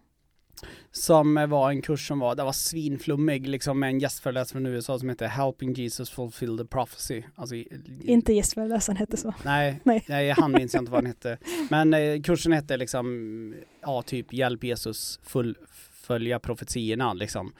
som 0.92 1.34
var 1.48 1.70
en 1.70 1.82
kurs 1.82 2.08
som 2.08 2.18
var, 2.18 2.34
det 2.34 2.42
var 2.44 2.52
svinflummig 2.52 3.48
liksom 3.48 3.80
med 3.80 3.88
en 3.90 3.98
gästföreläsare 3.98 4.52
från 4.52 4.66
USA 4.66 4.98
som 4.98 5.08
heter 5.08 5.26
Helping 5.26 5.72
Jesus 5.72 6.10
Fulfill 6.10 6.58
the 6.58 6.64
Prophecy. 6.64 7.22
Alltså, 7.34 7.54
Inte 8.00 8.32
gästföreläsaren 8.32 8.96
hette 8.96 9.16
så. 9.16 9.34
Nej, 9.44 9.80
Nej. 9.84 10.04
nej. 10.08 10.30
han 10.30 10.52
minns 10.52 10.74
jag 10.74 10.80
inte 10.80 10.92
vad 10.92 11.00
den 11.02 11.06
hette. 11.06 11.38
Men 11.70 11.94
eh, 11.94 12.20
kursen 12.22 12.52
hette 12.52 12.76
liksom, 12.76 13.54
ja 13.82 14.02
typ 14.02 14.32
Hjälp 14.32 14.64
Jesus 14.64 15.20
fullfölja 15.22 16.38
profetierna 16.38 17.12
liksom. 17.12 17.52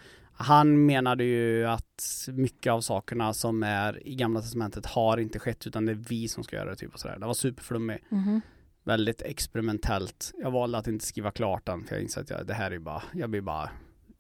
Han 0.43 0.87
menade 0.87 1.25
ju 1.25 1.67
att 1.67 2.29
mycket 2.33 2.71
av 2.73 2.81
sakerna 2.81 3.33
som 3.35 3.63
är 3.63 4.07
i 4.09 4.15
gamla 4.15 4.41
testamentet 4.41 4.87
har 4.87 5.19
inte 5.19 5.39
skett 5.39 5.67
utan 5.67 5.87
det 5.87 5.93
är 5.93 5.97
vi 6.09 6.29
som 6.29 6.45
ska 6.45 6.57
göra 6.57 6.71
det 6.71 6.77
typ 6.77 6.95
och 6.95 7.01
sådär. 7.01 7.19
Det 7.19 7.27
var 7.27 7.35
superflummigt, 7.35 8.11
Mhm. 8.11 8.41
väldigt 8.85 9.23
experimentellt. 9.23 10.33
Jag 10.43 10.51
valde 10.51 10.79
att 10.79 10.87
inte 10.87 11.05
skriva 11.05 11.31
klart 11.31 11.67
den 11.67 11.85
för 11.85 11.95
jag 11.95 12.03
insåg 12.03 12.23
att 12.23 12.31
jag, 12.31 12.47
det 12.47 12.55
här 12.55 12.71
är 12.71 12.79
bara, 12.79 13.03
jag 13.13 13.31
blir 13.31 13.41
bara 13.41 13.71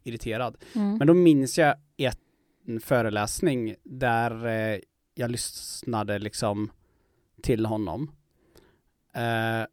irriterad. 0.03 0.57
Mm. 0.75 0.97
Men 0.99 1.07
då 1.07 1.15
minns 1.15 1.59
jag 1.59 1.75
en 2.67 2.81
föreläsning 2.81 3.75
där 3.83 4.47
eh, 4.47 4.79
jag 5.15 5.31
lyssnade 5.31 6.19
liksom 6.19 6.71
till 7.43 7.67
honom. 7.67 8.11
Eh, 9.15 9.67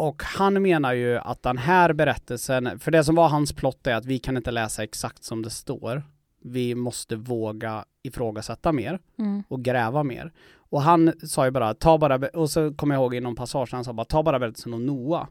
och 0.00 0.22
han 0.22 0.62
menar 0.62 0.92
ju 0.94 1.18
att 1.18 1.42
den 1.42 1.58
här 1.58 1.92
berättelsen, 1.92 2.78
för 2.78 2.90
det 2.90 3.04
som 3.04 3.14
var 3.14 3.28
hans 3.28 3.52
plott 3.52 3.86
är 3.86 3.94
att 3.94 4.06
vi 4.06 4.18
kan 4.18 4.36
inte 4.36 4.50
läsa 4.50 4.82
exakt 4.82 5.24
som 5.24 5.42
det 5.42 5.50
står. 5.50 6.02
vi 6.42 6.74
måste 6.74 7.16
våga 7.16 7.84
ifrågasätta 8.02 8.72
mer 8.72 8.98
Mm. 9.18 9.42
och 9.48 9.62
gräva 9.64 10.02
mer. 10.02 10.32
Och 10.70 10.82
han 10.82 11.12
sa 11.22 11.44
ju 11.44 11.50
bara, 11.50 11.74
ta 11.74 11.98
bara, 11.98 12.16
och 12.28 12.50
så 12.50 12.74
kommer 12.74 12.94
jag 12.94 13.02
ihåg 13.02 13.14
i 13.14 13.20
någon 13.20 13.34
passage, 13.36 13.68
han 13.72 13.84
sa 13.84 13.92
bara, 13.92 14.04
ta 14.04 14.22
bara 14.22 14.38
berättelsen 14.38 14.74
om 14.74 14.86
Noa. 14.86 15.28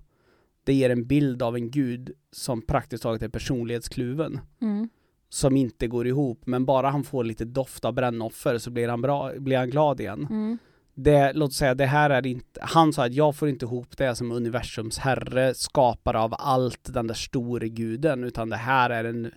Det 0.63 0.73
ger 0.73 0.89
en 0.89 1.05
bild 1.07 1.41
av 1.43 1.55
en 1.55 1.71
gud 1.71 2.11
som 2.31 2.61
praktiskt 2.61 3.03
taget 3.03 3.21
är 3.21 3.29
personlighetskluven. 3.29 4.39
Mm. 4.61 4.89
Som 5.29 5.57
inte 5.57 5.87
går 5.87 6.07
ihop, 6.07 6.41
men 6.45 6.65
bara 6.65 6.89
han 6.89 7.03
får 7.03 7.23
lite 7.23 7.45
doft 7.45 7.85
av 7.85 7.93
brännoffer 7.93 8.57
så 8.57 8.69
blir 8.71 8.89
han, 8.89 9.01
bra, 9.01 9.31
blir 9.39 9.57
han 9.57 9.69
glad 9.69 9.99
igen. 9.99 10.27
Mm. 10.29 10.57
Det, 10.99 11.33
låt 11.33 11.53
säga, 11.53 11.75
det 11.75 11.85
här 11.85 12.09
är 12.09 12.27
inte, 12.27 12.59
han 12.63 12.93
sa 12.93 13.05
att 13.05 13.13
jag 13.13 13.35
får 13.35 13.49
inte 13.49 13.65
ihop 13.65 13.97
det 13.97 14.15
som 14.15 14.31
universums 14.31 14.97
herre, 14.97 15.53
skapare 15.53 16.19
av 16.19 16.35
allt, 16.39 16.93
den 16.93 17.07
där 17.07 17.13
store 17.13 17.69
guden, 17.69 18.23
utan 18.23 18.49
det 18.49 18.55
här 18.55 18.89
är 18.89 19.03
en, 19.03 19.31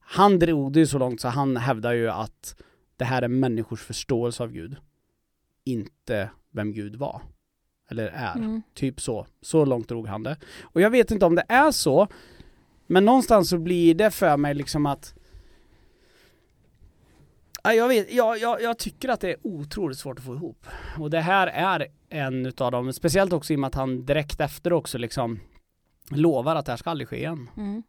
han 0.00 0.38
drog 0.38 0.72
det 0.72 0.80
ju 0.80 0.86
så 0.86 0.98
långt 0.98 1.20
så 1.20 1.28
han 1.28 1.56
hävdar 1.56 1.92
ju 1.92 2.10
att 2.10 2.56
det 2.96 3.04
här 3.04 3.22
är 3.22 3.28
människors 3.28 3.82
förståelse 3.82 4.42
av 4.42 4.52
Gud, 4.52 4.76
inte 5.64 6.30
vem 6.50 6.72
Gud 6.72 6.96
var, 6.96 7.22
eller 7.90 8.06
är. 8.06 8.36
Mm. 8.36 8.62
Typ 8.74 9.00
så. 9.00 9.26
Så 9.40 9.64
långt 9.64 9.88
drog 9.88 10.06
han 10.06 10.22
det. 10.22 10.36
Och 10.62 10.80
jag 10.80 10.90
vet 10.90 11.10
inte 11.10 11.26
om 11.26 11.34
det 11.34 11.44
är 11.48 11.70
så, 11.70 12.08
men 12.86 13.04
någonstans 13.04 13.48
så 13.48 13.58
blir 13.58 13.94
det 13.94 14.10
för 14.10 14.36
mig 14.36 14.54
liksom 14.54 14.86
att 14.86 15.14
jag, 17.72 17.88
vet, 17.88 18.12
jag, 18.12 18.38
jag, 18.38 18.62
jag 18.62 18.78
tycker 18.78 19.08
att 19.08 19.20
det 19.20 19.30
är 19.30 19.36
otroligt 19.42 19.98
svårt 19.98 20.18
att 20.18 20.24
få 20.24 20.34
ihop. 20.34 20.66
Och 20.98 21.10
det 21.10 21.20
här 21.20 21.46
är 21.46 21.86
en 22.08 22.46
utav 22.46 22.72
dem, 22.72 22.92
speciellt 22.92 23.32
också 23.32 23.52
i 23.52 23.56
och 23.56 23.60
med 23.60 23.68
att 23.68 23.74
han 23.74 24.06
direkt 24.06 24.40
efter 24.40 24.72
också 24.72 24.98
liksom 24.98 25.40
lovar 26.10 26.56
att 26.56 26.66
det 26.66 26.72
här 26.72 26.76
ska 26.76 26.90
aldrig 26.90 27.08
ske 27.08 27.16
igen. 27.16 27.50
Mm. 27.56 27.82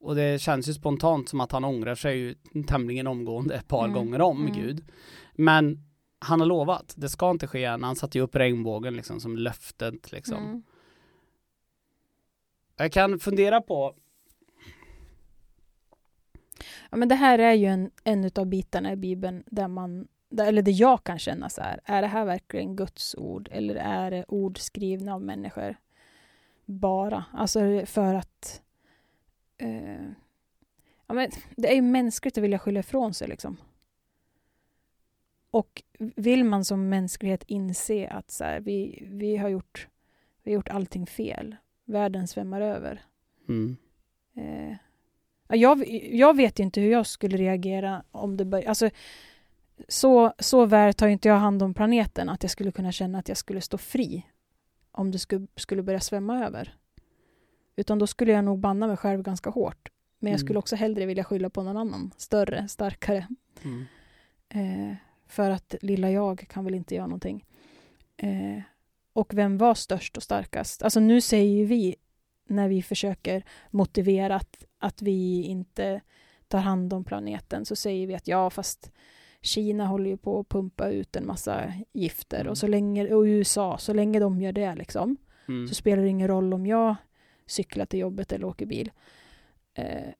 Och 0.00 0.14
det 0.14 0.40
känns 0.40 0.68
ju 0.68 0.74
spontant 0.74 1.28
som 1.28 1.40
att 1.40 1.52
han 1.52 1.64
ångrar 1.64 1.94
sig 1.94 2.18
ju 2.18 2.34
tämligen 2.66 3.06
omgående 3.06 3.54
ett 3.54 3.68
par 3.68 3.84
Mm, 3.84 3.94
gånger 3.94 4.20
om 4.20 4.40
mm. 4.40 4.52
Gud. 4.52 4.84
Men 5.32 5.78
han 6.18 6.40
har 6.40 6.46
lovat, 6.46 6.94
det 6.96 7.08
ska 7.08 7.30
inte 7.30 7.46
ske 7.46 7.58
igen. 7.58 7.82
Han 7.82 7.96
satte 7.96 8.18
ju 8.18 8.24
upp 8.24 8.36
regnbågen 8.36 8.96
liksom 8.96 9.20
som 9.20 9.36
löftet 9.36 10.12
liksom. 10.12 10.44
Mm. 10.44 10.62
Jag 12.76 12.92
kan 12.92 13.18
fundera 13.18 13.60
på, 13.60 13.94
Ja, 16.94 16.98
men 16.98 17.08
det 17.08 17.14
här 17.14 17.38
är 17.38 17.52
ju 17.52 17.66
en, 17.66 17.90
en 18.04 18.30
av 18.34 18.46
bitarna 18.46 18.92
i 18.92 18.96
Bibeln 18.96 19.42
där 19.46 19.68
man, 19.68 20.08
där, 20.28 20.46
eller 20.46 20.62
det 20.62 20.70
jag 20.70 21.04
kan 21.04 21.18
känna 21.18 21.48
så 21.48 21.62
här, 21.62 21.80
är 21.84 22.02
det 22.02 22.08
här 22.08 22.24
verkligen 22.24 22.76
Guds 22.76 23.14
ord 23.14 23.48
eller 23.52 23.74
är 23.74 24.10
det 24.10 24.24
ord 24.28 24.58
skrivna 24.58 25.14
av 25.14 25.22
människor 25.22 25.76
bara? 26.64 27.24
Alltså 27.32 27.86
för 27.86 28.14
att 28.14 28.62
eh, 29.58 30.04
ja, 31.06 31.14
men 31.14 31.30
det 31.56 31.70
är 31.70 31.74
ju 31.74 31.82
mänskligt 31.82 32.38
att 32.38 32.44
vilja 32.44 32.58
skylla 32.58 32.80
ifrån 32.80 33.14
sig 33.14 33.28
liksom. 33.28 33.56
Och 35.50 35.82
vill 35.98 36.44
man 36.44 36.64
som 36.64 36.88
mänsklighet 36.88 37.44
inse 37.46 38.08
att 38.08 38.30
så 38.30 38.44
här, 38.44 38.60
vi, 38.60 39.08
vi, 39.10 39.36
har 39.36 39.48
gjort, 39.48 39.88
vi 40.42 40.50
har 40.50 40.54
gjort 40.54 40.68
allting 40.68 41.06
fel, 41.06 41.56
världen 41.84 42.28
svämmar 42.28 42.60
över, 42.60 43.04
mm, 43.48 43.76
Eh, 44.36 44.76
jag, 45.48 45.88
jag 46.12 46.36
vet 46.36 46.58
inte 46.58 46.80
hur 46.80 46.90
jag 46.90 47.06
skulle 47.06 47.36
reagera 47.36 48.02
om 48.10 48.36
det 48.36 48.44
började... 48.44 48.68
Alltså, 48.68 48.90
så, 49.88 50.32
så 50.38 50.66
väl 50.66 50.94
tar 50.94 51.08
inte 51.08 51.28
jag 51.28 51.36
hand 51.38 51.62
om 51.62 51.74
planeten 51.74 52.28
att 52.28 52.42
jag 52.42 52.50
skulle 52.50 52.72
kunna 52.72 52.92
känna 52.92 53.18
att 53.18 53.28
jag 53.28 53.36
skulle 53.38 53.60
stå 53.60 53.78
fri 53.78 54.26
om 54.92 55.10
det 55.10 55.18
skulle, 55.18 55.46
skulle 55.56 55.82
börja 55.82 56.00
svämma 56.00 56.44
över. 56.46 56.76
Utan 57.76 57.98
då 57.98 58.06
skulle 58.06 58.32
jag 58.32 58.44
nog 58.44 58.58
banna 58.58 58.86
mig 58.86 58.96
själv 58.96 59.22
ganska 59.22 59.50
hårt. 59.50 59.88
Men 60.18 60.30
jag 60.32 60.38
Mm. 60.38 60.46
skulle 60.46 60.58
också 60.58 60.76
hellre 60.76 61.06
vilja 61.06 61.24
skylla 61.24 61.50
på 61.50 61.62
någon 61.62 61.76
annan, 61.76 62.10
större, 62.16 62.68
starkare. 62.68 63.26
mm, 63.64 63.84
Eh, 64.48 64.96
för 65.26 65.50
att 65.50 65.74
lilla 65.82 66.10
jag 66.10 66.46
kan 66.48 66.64
väl 66.64 66.74
inte 66.74 66.94
göra 66.94 67.06
någonting. 67.06 67.44
Eh, 68.16 68.62
och 69.12 69.34
vem 69.34 69.58
var 69.58 69.74
störst 69.74 70.16
och 70.16 70.22
starkast? 70.22 70.82
Alltså 70.82 71.00
nu 71.00 71.20
säger 71.20 71.56
ju 71.56 71.64
vi, 71.64 71.96
när 72.46 72.68
vi 72.68 72.82
försöker 72.82 73.44
motivera 73.70 74.36
att, 74.36 74.64
att 74.78 75.02
vi 75.02 75.42
inte 75.42 76.00
tar 76.48 76.58
hand 76.58 76.92
om 76.92 77.04
planeten, 77.04 77.64
så 77.64 77.76
säger 77.76 78.06
vi 78.06 78.14
att 78.14 78.28
ja, 78.28 78.50
fast 78.50 78.92
Kina 79.40 79.86
håller 79.86 80.10
ju 80.10 80.16
på 80.16 80.40
att 80.40 80.48
pumpa 80.48 80.88
ut 80.88 81.16
en 81.16 81.26
massa 81.26 81.72
gifter 81.92 82.40
Mm. 82.40 82.50
och, 82.50 82.58
så 82.58 82.66
länge, 82.66 83.14
och 83.14 83.22
USA, 83.22 83.78
så 83.78 83.92
länge 83.92 84.20
de 84.20 84.40
gör 84.40 84.52
det 84.52 84.74
liksom, 84.74 85.16
mm. 85.48 85.68
så 85.68 85.74
spelar 85.74 86.02
det 86.02 86.08
ingen 86.08 86.28
roll 86.28 86.54
om 86.54 86.66
jag 86.66 86.96
cyklar 87.46 87.86
till 87.86 88.00
jobbet 88.00 88.32
eller 88.32 88.46
åker 88.46 88.66
bil. 88.66 88.90
Eh, 89.74 90.12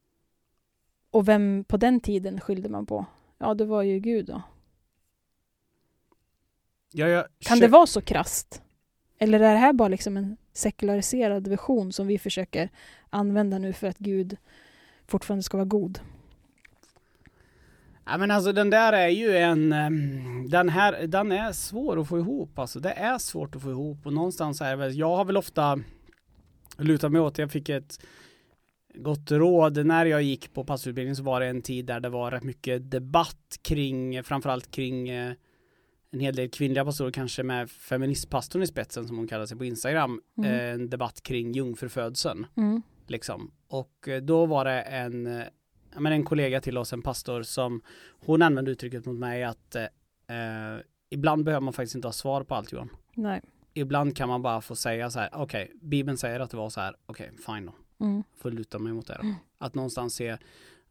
och 1.11 1.29
vem 1.29 1.65
på 1.69 1.77
den 1.77 2.01
tiden 2.01 2.41
skyllde 2.41 2.69
man 2.69 2.87
på? 2.87 3.07
Ja, 3.39 3.55
det 3.55 3.65
var 3.65 3.83
ju 3.83 3.99
Gud 4.01 4.27
då. 4.27 4.43
Ja, 6.93 7.27
Kan 7.39 7.59
det 7.59 7.69
vara 7.69 7.87
så 7.87 8.01
krasst? 8.01 8.63
Eller 9.19 9.41
är 9.41 9.53
det 9.53 9.59
här 9.59 9.73
bara 9.73 9.89
liksom 9.89 10.17
en 10.17 10.37
sekulariserad 10.55 11.49
version 11.49 11.93
som 11.93 12.07
vi 12.07 12.19
försöker 12.19 12.69
använda 13.11 13.59
nu 13.59 13.73
för 13.73 13.87
att 13.87 13.99
Gud 13.99 14.37
fortfarande 15.07 15.43
ska 15.43 15.57
vara 15.57 15.65
god? 15.65 16.01
Ja 18.07 18.19
men 18.19 18.31
alltså 18.31 18.53
den 18.53 18.71
där 18.71 18.93
är 18.93 19.09
ju 19.09 19.37
en, 19.37 19.73
ehm, 19.73 20.51
den 20.51 20.69
här, 20.69 21.07
den 21.07 21.33
är 21.33 21.53
svår 21.53 22.01
att 22.01 22.09
få 22.09 22.19
ihop 22.19 22.59
alltså. 22.59 22.81
Det 22.81 22.93
är 22.93 23.19
svårt 23.19 23.57
att 23.57 23.63
få 23.63 23.71
ihop 23.71 24.07
och 24.07 24.13
någonstans 24.13 24.61
är 24.61 24.77
väl, 24.77 24.99
jag 24.99 25.17
har 25.17 25.25
väl 25.25 25.37
ofta 25.37 25.81
lutat 26.79 27.13
mig 27.13 27.21
åt, 27.21 27.39
jag 27.39 27.51
fick 27.51 27.69
ett 27.69 27.99
gott 28.95 29.31
råd 29.31 29.87
när 29.87 30.07
jag 30.07 30.23
gick 30.23 30.53
på 30.53 30.65
passutbildning 30.65 31.17
så 31.17 31.23
var 31.23 31.41
det 31.41 31.47
en 31.47 31.63
tid 31.63 31.87
där 31.87 32.01
det 32.01 32.09
var 32.09 32.31
rätt 32.31 32.43
mycket 32.43 32.91
debatt 32.91 33.59
kring, 33.63 34.25
framförallt 34.25 34.71
kring 34.71 35.09
eh, 35.09 35.33
en 36.15 36.21
hel 36.21 36.35
del 36.35 36.49
kvinnliga 36.51 36.85
pastorer, 36.85 37.11
kanske 37.11 37.43
med 37.43 37.71
feministpastorn 37.71 38.63
i 38.63 38.67
spetsen 38.67 39.07
som 39.09 39.17
hon 39.17 39.29
kallar 39.29 39.47
sig 39.47 39.59
på 39.59 39.65
Instagram, 39.65 40.21
Mm. 40.39 40.51
eh, 40.51 40.71
en 40.75 40.91
debatt 40.91 41.23
kring 41.23 41.53
jungfrufödseln 41.53 42.47
Mm. 42.57 42.83
liksom. 43.07 43.51
Och 43.69 44.09
eh, 44.09 44.23
då 44.23 44.47
var 44.47 44.65
det 44.65 44.81
en, 44.83 45.27
eh, 45.27 45.45
men 45.99 46.13
en 46.13 46.25
kollega 46.25 46.61
till 46.61 46.79
oss, 46.79 46.93
en 46.93 47.03
pastor, 47.03 47.43
som 47.43 47.83
hon 48.27 48.43
använde 48.43 48.71
uttrycket 48.71 49.07
mot 49.07 49.17
mig 49.19 49.45
att 49.45 49.75
eh, 49.77 49.85
ibland 51.11 51.45
behöver 51.45 51.65
man 51.65 51.73
faktiskt 51.73 51.95
inte 51.95 52.09
ha 52.09 52.13
svar 52.13 52.43
på 52.45 52.55
allt 52.55 52.73
Johan. 52.73 52.91
Nej. 53.15 53.41
Ibland 53.75 54.17
kan 54.17 54.29
man 54.29 54.43
bara 54.43 54.61
få 54.61 54.77
säga 54.77 55.11
så 55.11 55.19
här, 55.21 55.31
okej, 55.33 55.73
Bibeln 55.83 56.19
säger 56.19 56.41
att 56.41 56.51
det 56.51 56.57
var 56.57 56.71
så 56.71 56.81
här, 56.81 56.97
okej, 57.07 57.31
fine 57.47 57.67
då, 57.67 58.05
Mm. 58.07 58.23
får 58.37 58.51
luta 58.51 58.79
mig 58.79 58.93
mot 58.93 59.07
det 59.07 59.15
då. 59.15 59.21
Mm. 59.23 59.35
Att 59.59 59.75
någonstans 59.75 60.15
se, 60.15 60.37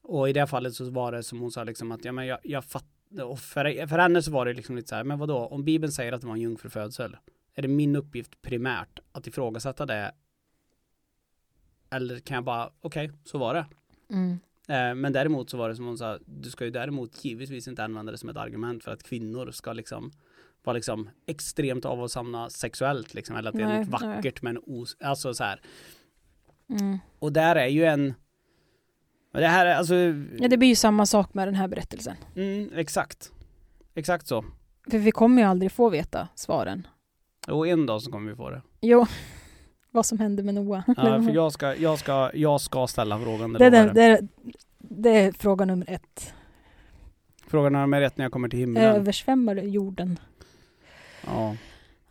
och 0.01 0.29
i 0.29 0.33
det 0.33 0.47
fallet 0.47 0.73
så 0.73 0.89
var 0.89 1.11
det 1.11 1.23
som 1.23 1.39
hon 1.39 1.51
sa 1.51 1.63
liksom 1.63 1.91
att, 1.91 2.05
ja 2.05 2.11
men 2.11 2.25
jag, 2.27 2.39
jag 2.43 2.65
fattar, 2.65 2.89
och 3.21 3.39
för, 3.39 3.87
för 3.87 3.97
henne 3.97 4.21
så 4.21 4.31
var 4.31 4.45
det 4.45 4.53
liksom 4.53 4.75
lite 4.75 4.87
så 4.87 4.95
här, 4.95 5.03
men 5.03 5.19
vadå, 5.19 5.37
om 5.37 5.63
Bibeln 5.63 5.91
säger 5.91 6.11
att 6.11 6.21
det 6.21 6.27
var 6.27 6.33
en 6.33 6.41
jungfrufödsel, 6.41 7.17
är 7.53 7.61
det 7.61 7.67
min 7.67 7.95
uppgift 7.95 8.41
primärt 8.41 8.99
att 9.11 9.27
ifrågasätta 9.27 9.85
det? 9.85 10.11
Eller 11.89 12.19
kan 12.19 12.35
jag 12.35 12.43
bara, 12.43 12.69
okej, 12.81 13.11
så 13.23 13.37
var 13.37 13.53
det. 13.53 13.65
Mm. 14.09 14.39
Eh, 14.67 14.95
men 14.95 15.13
däremot 15.13 15.49
så 15.49 15.57
var 15.57 15.69
det 15.69 15.75
som 15.75 15.85
hon 15.85 15.97
sa, 15.97 16.19
du 16.25 16.49
ska 16.49 16.65
ju 16.65 16.71
däremot 16.71 17.25
givetvis 17.25 17.67
inte 17.67 17.83
använda 17.83 18.11
det 18.11 18.17
som 18.17 18.29
ett 18.29 18.37
argument 18.37 18.83
för 18.83 18.91
att 18.91 19.03
kvinnor 19.03 19.51
ska 19.51 19.73
liksom 19.73 20.11
vara 20.63 20.73
liksom 20.73 21.09
extremt 21.25 21.85
avhållsamma 21.85 22.49
sexuellt 22.49 23.13
liksom, 23.13 23.35
eller 23.35 23.49
att 23.49 23.55
det 23.55 23.63
är 23.63 23.67
Nej, 23.67 23.79
något 23.79 23.89
vackert 23.89 24.41
men 24.41 24.59
os, 24.65 24.97
alltså 24.99 25.33
så 25.33 25.43
här. 25.43 25.61
Mm. 26.69 26.97
Och 27.19 27.33
där 27.33 27.55
är 27.55 27.67
ju 27.67 27.85
en, 27.85 28.13
men 29.33 29.41
det 29.41 29.47
här 29.47 29.65
är 29.65 29.75
alltså, 29.75 29.95
Ja, 30.39 30.47
det 30.47 30.57
blir 30.57 30.69
ju 30.69 30.75
samma 30.75 31.05
sak 31.05 31.33
med 31.33 31.47
den 31.47 31.55
här 31.55 31.67
berättelsen. 31.67 32.15
mm, 32.35 32.69
exakt, 32.75 33.31
exakt 33.95 34.27
så. 34.27 34.45
För 34.91 34.97
vi 34.97 35.11
kommer 35.11 35.41
ju 35.41 35.47
aldrig 35.47 35.71
få 35.71 35.89
veta 35.89 36.27
svaren. 36.35 36.87
Och 37.47 37.67
en 37.67 37.85
dag 37.85 38.01
så 38.01 38.11
kommer 38.11 38.29
vi 38.29 38.35
få 38.35 38.49
det. 38.49 38.61
Jo, 38.81 39.05
vad 39.91 40.05
som 40.05 40.19
hände 40.19 40.43
med 40.43 40.55
Noah. 40.55 40.83
Ja, 40.87 41.21
för 41.21 41.31
jag 41.35 41.51
ska, 41.51 41.75
jag 41.75 41.99
ska, 41.99 42.31
jag 42.33 42.61
ska 42.61 42.87
ställa 42.87 43.19
frågan. 43.19 43.53
det, 43.53 43.69
Det 43.69 43.91
det, 43.93 44.03
är, 44.03 44.27
det 44.77 45.09
är 45.09 45.31
fråga 45.31 45.65
nummer 45.65 45.85
ett. 45.89 46.33
Frågan 47.47 47.75
är 47.93 47.99
rätt 48.01 48.17
när 48.17 48.25
jag 48.25 48.31
kommer 48.31 48.49
till 48.49 48.59
himlen. 48.59 48.83
Översvämmar 48.83 49.55
jorden? 49.55 50.19
Ja. 51.25 51.55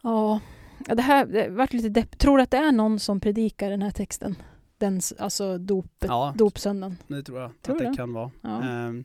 Ja, 0.03 0.41
Ja, 0.89 0.95
det 0.95 1.03
här 1.03 1.27
det 1.27 1.49
vart 1.49 1.73
lite 1.73 1.89
depp. 1.89 2.19
Tror 2.19 2.37
du 2.37 2.43
att 2.43 2.51
det 2.51 2.57
är 2.57 2.73
någon 2.73 2.99
som 2.99 3.21
predikar 3.21 3.71
den 3.71 3.83
här 3.83 3.91
texten? 3.91 4.37
Den, 4.83 5.01
alltså 5.19 5.59
dopet, 5.59 6.09
ja, 6.09 6.35
dopsöndagen. 6.37 6.97
det 7.07 7.23
tror 7.23 7.41
jag 7.41 7.51
Tror 7.63 7.77
att 7.77 7.83
det, 7.83 7.89
du? 7.89 7.97
kan 7.97 8.13
vara. 8.13 8.31
Ja. 8.41 8.63
Ehm, 8.63 9.05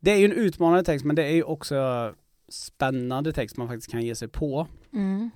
det 0.00 0.10
är 0.10 0.16
ju 0.16 0.24
en 0.24 0.32
utmanande 0.32 0.84
text 0.84 1.04
men 1.04 1.16
det 1.16 1.24
är 1.24 1.32
ju 1.32 1.42
också 1.42 2.14
spännande 2.48 3.32
text 3.32 3.56
man 3.56 3.68
faktiskt 3.68 3.90
kan 3.90 4.02
ge 4.02 4.14
sig 4.14 4.28
på. 4.28 4.66
Mm. 4.92 5.30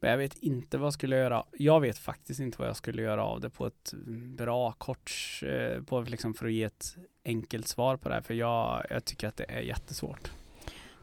Men 0.00 0.10
jag 0.10 0.18
vet 0.18 0.38
inte 0.38 0.78
vad 0.78 0.86
jag 0.86 0.92
skulle 0.94 1.16
göra. 1.16 1.44
Jag 1.52 1.80
vet 1.80 1.98
faktiskt 1.98 2.40
inte 2.40 2.58
vad 2.58 2.68
jag 2.68 2.76
skulle 2.76 3.02
göra 3.02 3.24
av 3.24 3.40
det 3.40 3.50
på 3.50 3.66
ett 3.66 3.94
bra 4.36 4.72
kort, 4.72 5.12
eh, 5.42 5.82
på 5.82 6.00
liksom 6.00 6.34
för 6.34 6.46
att 6.46 6.52
ge 6.52 6.64
ett 6.64 6.96
enkelt 7.24 7.68
svar 7.68 7.96
på 7.96 8.08
det 8.08 8.14
här. 8.14 8.22
För 8.22 8.34
jag, 8.34 8.86
jag 8.90 9.04
tycker 9.04 9.28
att 9.28 9.36
det 9.36 9.50
är 9.50 9.60
jättesvårt. 9.60 10.30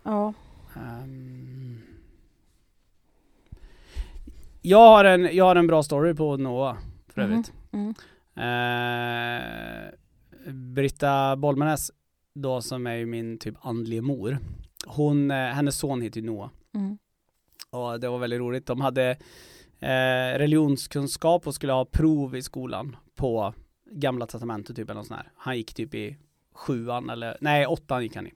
Ja. 0.04 0.34
Ehm, 0.76 1.82
jag, 4.70 4.90
har 4.90 5.06
en, 5.06 5.36
jag 5.36 5.46
har 5.46 5.56
en 5.56 5.68
bra 5.68 5.84
story 5.84 6.14
på 6.14 6.38
Noah 6.38 6.78
för 7.08 7.22
Mhm. 7.22 7.32
övrigt. 7.32 7.54
Mm. 7.72 7.94
Eh, 8.38 9.94
Britta 10.54 11.36
Bolmenäs 11.36 11.92
då 12.36 12.62
som 12.62 12.88
är 12.88 12.96
ju 12.96 13.06
min 13.06 13.38
typ 13.38 13.56
andlige 13.62 14.02
mor. 14.02 14.38
Hon, 14.86 15.32
eh, 15.32 15.38
hennes 15.38 15.78
son 15.78 16.02
heter 16.02 16.22
ju 16.22 16.26
Noah. 16.28 16.50
Mm. 16.76 16.98
Och 17.70 18.00
det 18.00 18.10
var 18.10 18.18
väldigt 18.18 18.40
roligt. 18.40 18.66
De 18.66 18.82
hade 18.82 19.10
eh, 19.80 20.38
religionskunskap 20.38 21.48
och 21.48 21.56
skulle 21.56 21.74
ha 21.74 21.86
prov 21.86 22.36
i 22.36 22.42
skolan 22.42 22.96
på 23.16 23.54
gamla 23.92 24.26
testamentet 24.26 24.76
typ 24.76 24.90
eller 24.90 25.00
något 25.00 25.08
sånt 25.08 25.20
här. 25.20 25.32
Han 25.36 25.58
gick 25.58 25.74
typ 25.74 25.94
i 25.96 26.18
sjuan 26.54 27.10
eller, 27.10 27.38
nej 27.42 27.66
åttan 27.68 28.04
gick 28.04 28.16
han 28.16 28.28
i. 28.28 28.34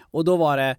Och 0.00 0.24
då 0.24 0.36
var 0.36 0.56
det 0.56 0.76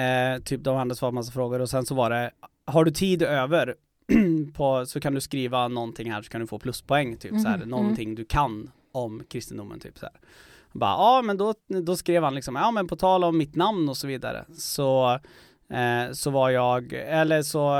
eh, 0.00 0.42
typ 0.42 0.64
de 0.64 0.76
hade 0.76 0.94
svarat 0.94 1.14
massa 1.14 1.32
frågor 1.32 1.60
och 1.60 1.70
sen 1.70 1.86
så 1.86 1.94
var 1.94 2.10
det 2.10 2.30
har 2.66 2.84
du 2.84 2.90
tid 2.90 3.22
över 3.22 3.74
på, 4.54 4.86
så 4.86 5.00
kan 5.00 5.14
du 5.14 5.20
skriva 5.20 5.68
någonting 5.68 6.12
här 6.12 6.22
så 6.22 6.28
kan 6.30 6.40
du 6.40 6.46
få 6.46 6.58
pluspoäng 6.58 7.16
typ 7.16 7.40
så 7.40 7.48
här, 7.48 7.56
Mhm, 7.58 7.68
någonting 7.68 8.14
du 8.14 8.24
kan 8.24 8.70
om 8.92 9.22
kristendomen 9.28 9.80
typ 9.80 9.98
så 9.98 10.06
här. 10.06 10.14
Bara, 10.72 10.90
ja 10.90 11.22
men 11.22 11.36
då, 11.36 11.54
då 11.82 11.96
skrev 11.96 12.22
han 12.24 12.34
liksom, 12.34 12.56
ja 12.56 12.70
men 12.70 12.86
på 12.86 12.96
tal 12.96 13.24
om 13.24 13.38
mitt 13.38 13.54
namn 13.54 13.88
och 13.88 13.96
så 13.96 14.06
vidare 14.06 14.44
så 14.58 15.18
eh, 15.70 16.12
så 16.12 16.30
var 16.30 16.50
jag, 16.50 16.92
eller 16.92 17.42
så, 17.42 17.76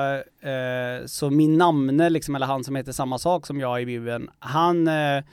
eh, 0.49 1.07
så 1.07 1.31
min 1.31 1.59
namne 1.59 2.11
liksom, 2.11 2.35
eller 2.35 2.47
han 2.47 2.65
som 2.65 2.77
heter 2.77 2.93
samma 2.93 3.19
sak 3.19 3.47
som 3.47 3.61
jag 3.61 3.83
i 3.83 3.87
bibeln, 3.87 4.31
han 4.39 4.89
eh, 4.89 5.25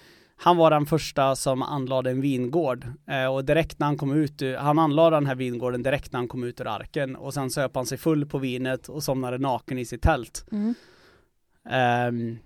han 0.44 0.58
var 0.58 0.72
den 0.72 0.86
första 0.86 1.36
som 1.36 1.62
anlade 1.62 2.12
en 2.12 2.22
vingård 2.22 2.88
eh, 3.08 3.26
och 3.26 3.46
direkt 3.46 3.80
när 3.80 3.88
han 3.88 3.98
kom 3.98 4.12
ut, 4.12 4.42
han 4.60 4.80
anlade 4.80 5.16
den 5.16 5.26
här 5.26 5.36
vingården 5.36 5.84
direkt 5.84 6.12
när 6.12 6.20
han 6.20 6.28
kom 6.28 6.44
ut 6.44 6.62
ur 6.62 6.68
arken 6.68 7.16
och 7.16 7.34
sen 7.34 7.50
söp 7.50 7.76
han 7.76 7.86
sig 7.86 7.98
full 7.98 8.26
på 8.26 8.38
vinet 8.38 8.90
och 8.90 9.04
somnade 9.04 9.38
naken 9.38 9.78
i 9.78 9.86
sitt 9.86 10.02
tält. 10.02 10.46
Mm. 10.52 10.76
Ehm, 11.70 12.38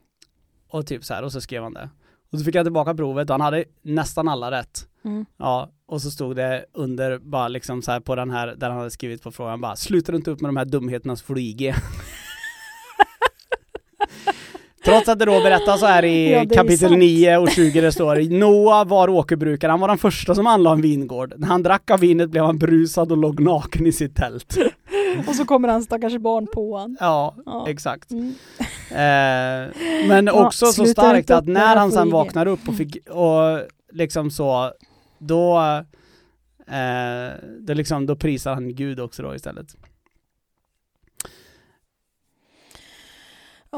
och 0.67 0.87
typ 0.87 1.03
så 1.05 1.13
här, 1.13 1.23
och 1.23 1.31
så 1.31 1.41
skrev 1.41 1.63
han 1.63 1.73
det. 1.73 1.89
Och 2.31 2.39
så 2.39 2.45
fick 2.45 2.55
han 2.55 2.65
tillbaka 2.65 2.95
provet 2.95 3.29
och 3.29 3.33
han 3.33 3.41
hade 3.41 3.65
nästan 3.81 4.27
alla 4.27 4.51
rätt. 4.51 4.87
Mm. 5.05 5.25
Ja, 5.37 5.71
och 5.87 6.01
så 6.01 6.11
stod 6.11 6.35
det 6.35 6.65
under 6.73 7.17
bara 7.17 7.47
liksom 7.47 7.81
så 7.81 7.91
här 7.91 7.99
på 7.99 8.15
den 8.15 8.29
här, 8.29 8.47
där 8.57 8.69
han 8.69 8.77
hade 8.77 8.91
skrivit 8.91 9.23
på 9.23 9.31
frågan 9.31 9.61
bara 9.61 9.75
Slutar 9.75 10.13
du 10.13 10.17
inte 10.17 10.31
upp 10.31 10.41
med 10.41 10.49
de 10.49 10.57
här 10.57 10.65
dumheterna 10.65 11.15
så 11.15 11.25
får 11.25 11.35
du 11.35 11.41
IG. 11.41 11.73
Trots 14.87 15.09
att 15.09 15.19
det 15.19 15.25
då 15.25 15.31
berättas 15.31 15.79
så 15.79 15.85
här 15.85 16.05
i 16.05 16.31
Ja, 16.31 16.39
kapitel 16.55 16.77
sant. 16.89 16.99
9 16.99 17.37
och 17.37 17.49
20 17.49 17.81
det 17.81 17.91
står 17.91 18.39
Noah 18.39 18.87
var 18.87 19.09
åkerbrukare, 19.09 19.69
han 19.71 19.79
var 19.79 19.87
den 19.87 19.97
första 19.97 20.35
som 20.35 20.47
anlade 20.47 20.73
en 20.75 20.81
vingård. 20.81 21.33
När 21.37 21.47
han 21.47 21.63
drack 21.63 21.91
av 21.91 21.99
vinet 21.99 22.29
blev 22.29 22.43
han 22.43 22.57
brusad 22.57 23.11
och 23.11 23.17
låg 23.17 23.39
naken 23.39 23.85
i 23.87 23.91
sitt 23.91 24.15
tält. 24.15 24.57
Och 25.27 25.35
så 25.35 25.45
kommer 25.45 25.67
hans 25.67 25.85
stackars 25.85 26.17
barn 26.17 26.47
på 26.53 26.77
han. 26.77 26.97
Ja, 26.99 27.35
Ja. 27.45 27.65
exakt. 27.69 28.11
Mm. 28.11 28.33
Eh, 28.91 29.75
men 30.07 30.25
Ja, 30.25 30.45
också 30.45 30.65
så 30.65 30.73
sluta 30.73 31.01
starkt 31.01 31.31
att 31.31 31.47
när 31.47 31.75
han 31.75 31.91
sen 31.91 32.09
vaknar 32.09 32.45
upp 32.45 32.67
och 32.67 32.75
fick, 32.75 32.97
och 33.09 33.61
liksom 33.91 34.31
så, 34.31 34.71
då, 35.19 35.57
eh, 36.67 37.33
det 37.59 37.73
liksom, 37.73 38.05
då 38.05 38.15
prisar 38.15 38.53
han 38.53 38.75
Gud 38.75 38.99
också 38.99 39.23
då 39.23 39.35
istället. 39.35 39.67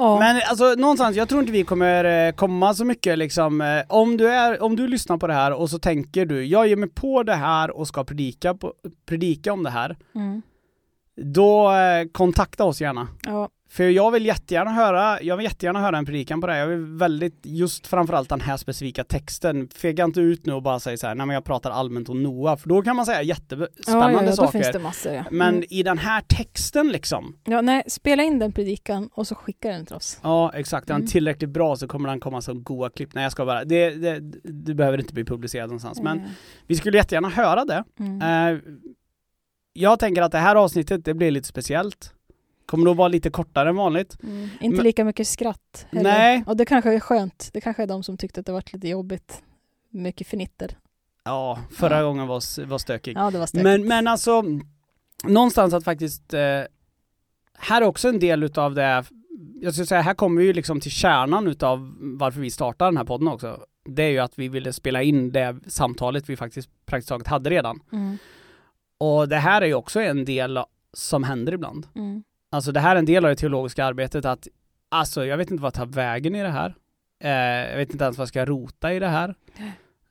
Ja. 0.01 0.19
Men 0.19 0.41
alltså 0.49 0.73
någonstans, 0.77 1.15
jag 1.17 1.29
tror 1.29 1.41
inte 1.41 1.51
vi 1.53 1.63
kommer 1.63 2.27
eh, 2.27 2.31
komma 2.33 2.73
så 2.73 2.85
mycket 2.85 3.17
liksom, 3.17 3.61
eh, 3.61 3.81
om 3.87 4.17
du 4.17 4.29
är, 4.29 4.61
om 4.63 4.75
du 4.75 4.87
lyssnar 4.87 5.17
på 5.17 5.27
det 5.27 5.33
här 5.33 5.51
och 5.53 5.69
så 5.69 5.79
tänker 5.79 6.25
du, 6.25 6.45
jag 6.45 6.67
ger 6.67 6.75
mig 6.75 6.89
på 6.89 7.23
det 7.23 7.35
här 7.35 7.71
och 7.71 7.87
ska 7.87 8.03
predika, 8.03 8.53
på, 8.53 8.73
predika 9.05 9.53
om 9.53 9.63
det 9.63 9.69
här, 9.69 9.97
Mm. 10.15 10.41
då 11.21 11.71
eh, 11.71 12.05
kontakta 12.11 12.63
oss 12.63 12.81
gärna. 12.81 13.07
ja. 13.25 13.49
För 13.71 13.83
jag 13.83 14.11
vill 14.11 14.25
jättegärna 14.25 14.71
höra, 14.71 15.21
jag 15.21 15.37
vill 15.37 15.43
jättegärna 15.43 15.79
höra 15.81 15.97
en 15.97 16.05
predikan 16.05 16.41
på 16.41 16.47
det 16.47 16.53
här. 16.53 16.59
Jag 16.59 16.67
vill 16.67 16.85
väldigt, 16.85 17.39
just 17.43 17.87
framförallt 17.87 18.29
den 18.29 18.41
här 18.41 18.57
specifika 18.57 19.03
texten. 19.03 19.67
Fega 19.75 20.03
inte 20.03 20.21
ut 20.21 20.45
nu 20.45 20.53
och 20.53 20.61
bara 20.63 20.79
säga 20.79 20.97
så 20.97 21.07
här, 21.07 21.15
nej 21.15 21.27
men 21.27 21.33
jag 21.33 21.43
pratar 21.43 21.71
allmänt 21.71 22.09
om 22.09 22.23
Noah, 22.23 22.57
för 22.57 22.69
då 22.69 22.81
kan 22.81 22.95
man 22.95 23.05
säga 23.05 23.21
jättespännande 23.21 24.13
ja, 24.15 24.21
ja, 24.21 24.23
ja, 24.25 24.31
saker. 24.35 24.51
finns 24.51 24.71
det 24.71 24.79
massor 24.79 25.11
ja. 25.13 25.23
Men 25.31 25.55
Mm. 25.55 25.63
i 25.69 25.83
den 25.83 25.97
här 25.97 26.21
texten 26.21 26.87
liksom, 26.87 27.35
ja. 27.45 27.61
Nej, 27.61 27.83
spela 27.87 28.23
in 28.23 28.39
den 28.39 28.51
predikan 28.51 29.09
och 29.13 29.27
så 29.27 29.35
skicka 29.35 29.69
den 29.69 29.85
till 29.85 29.95
oss. 29.95 30.19
ja 30.23 30.51
exakt, 30.55 30.89
är 30.89 30.93
den 30.93 31.01
Mm. 31.01 31.07
tillräckligt 31.07 31.49
bra 31.49 31.75
så 31.75 31.87
kommer 31.87 32.09
den 32.09 32.19
komma 32.19 32.41
som 32.41 32.63
goa 32.63 32.89
klipp. 32.89 33.13
Nej 33.13 33.23
jag 33.23 33.31
ska 33.31 33.45
bara, 33.45 33.63
det, 33.65 33.89
det, 33.89 34.19
det 34.43 34.73
behöver 34.73 34.97
inte 34.99 35.13
bli 35.13 35.25
publicerat 35.25 35.67
någonstans. 35.67 36.01
Men 36.01 36.17
Mm. 36.17 36.29
vi 36.67 36.75
skulle 36.75 36.97
jättegärna 36.97 37.29
höra 37.29 37.65
det. 37.65 37.83
Eh, 37.99 38.59
jag 39.73 39.99
tänker 39.99 40.21
att 40.21 40.31
det 40.31 40.37
här 40.37 40.55
avsnittet, 40.55 41.05
det 41.05 41.13
blir 41.13 41.31
lite 41.31 41.47
speciellt. 41.47 42.13
Kommer 42.69 42.85
nog 42.85 42.95
vara 42.97 43.07
lite 43.07 43.29
kortare 43.29 43.69
än 43.69 43.75
vanligt. 43.75 44.17
Mm. 44.23 44.49
Inte 44.61 44.75
Men- 44.77 44.83
lika 44.83 45.03
mycket 45.05 45.27
skratt. 45.27 45.85
heller. 45.91 46.03
Nej. 46.11 46.43
Och 46.47 46.57
det 46.57 46.65
kanske 46.65 46.93
är 46.93 46.99
skönt. 46.99 47.49
Det 47.53 47.61
kanske 47.61 47.83
är 47.83 47.87
de 47.87 48.03
som 48.03 48.17
tyckte 48.17 48.39
att 48.39 48.45
det 48.45 48.51
varit 48.51 48.73
lite 48.73 48.87
jobbigt. 48.87 49.43
Mycket 49.89 50.27
fnitter. 50.27 50.77
Ja, 51.23 51.59
förra 51.71 51.97
Ja. 51.97 52.03
gången 52.03 52.27
var, 52.27 52.65
var 52.65 52.77
stökig. 52.77 53.17
Ja, 53.17 53.31
det 53.31 53.39
var 53.39 53.45
stökigt. 53.45 53.63
Men, 53.63 53.87
men 53.87 54.07
alltså, 54.07 54.43
någonstans 55.23 55.73
att 55.73 55.83
faktiskt, 55.83 56.33
eh, 56.33 56.39
här 57.57 57.81
är 57.81 57.83
också 57.83 58.09
en 58.09 58.19
del 58.19 58.43
utav 58.43 58.75
det, 58.75 59.03
jag 59.61 59.73
skulle 59.73 59.85
säga 59.87 60.01
här 60.01 60.13
kommer 60.13 60.41
vi 60.41 60.47
ju 60.47 60.53
liksom 60.53 60.79
till 60.79 60.91
kärnan 60.91 61.47
utav 61.47 61.95
varför 61.99 62.39
vi 62.41 62.51
startar 62.51 62.85
den 62.85 62.97
här 62.97 63.03
podden 63.05 63.27
också. 63.27 63.59
Det 63.85 64.03
är 64.03 64.09
ju 64.09 64.19
att 64.19 64.39
vi 64.39 64.47
ville 64.49 64.73
spela 64.73 65.03
in 65.03 65.31
det 65.31 65.55
samtalet 65.67 66.29
vi 66.29 66.35
faktiskt 66.37 66.69
praktiskt 66.85 67.09
taget 67.09 67.27
hade 67.27 67.49
redan. 67.49 67.79
Mm. 67.91 68.17
Och 68.97 69.29
det 69.29 69.37
här 69.37 69.61
är 69.61 69.65
ju 69.65 69.73
också 69.73 69.99
en 70.01 70.25
del 70.25 70.59
som 70.93 71.23
händer 71.23 71.53
ibland. 71.53 71.87
Mm. 71.95 72.23
Alltså 72.49 72.71
det 72.71 72.79
här 72.79 72.95
är 72.95 72.99
en 72.99 73.05
del 73.05 73.25
av 73.25 73.29
det 73.29 73.35
teologiska 73.35 73.85
arbetet 73.85 74.25
att, 74.25 74.47
alltså 74.89 75.25
jag 75.25 75.37
vet 75.37 75.51
inte 75.51 75.63
vad 75.63 75.73
tar 75.73 75.85
vägen 75.85 76.35
i 76.35 76.41
det 76.43 76.49
här. 76.49 76.75
Eh, 77.23 77.69
jag 77.71 77.77
vet 77.77 77.91
inte 77.91 78.03
ens 78.03 78.17
vad 78.17 78.21
jag 78.23 78.27
ska 78.29 78.45
rota 78.45 78.93
i 78.93 78.99
det 78.99 79.07
här. 79.07 79.35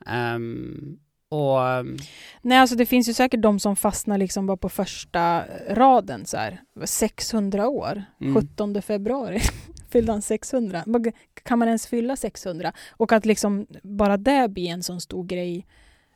Ehm, 0.06 0.98
och 1.28 1.68
ehm, 1.68 1.96
Nej, 2.42 2.58
alltså 2.58 2.76
det 2.76 2.86
finns 2.86 3.08
ju 3.08 3.14
säkert 3.14 3.42
de 3.42 3.60
som 3.60 3.76
fastnar 3.76 4.18
liksom 4.18 4.46
bara 4.46 4.56
på 4.56 4.68
första 4.68 5.44
raden 5.70 6.26
så 6.26 6.36
här. 6.36 6.60
600 6.84 7.68
år. 7.68 8.02
Mm. 8.20 8.34
17 8.34 8.82
februari 8.82 9.40
fyllde 9.90 10.12
han 10.12 10.22
600. 10.22 10.82
Vad- 10.86 11.12
Kan 11.42 11.58
man 11.58 11.68
ens 11.68 11.86
fylla 11.86 12.16
600? 12.16 12.72
Och 12.90 13.12
att 13.12 13.26
liksom 13.26 13.66
bara 13.82 14.16
det 14.16 14.48
blir 14.50 14.68
en 14.70 14.82
sån 14.82 15.00
stor 15.00 15.24
grej. 15.24 15.66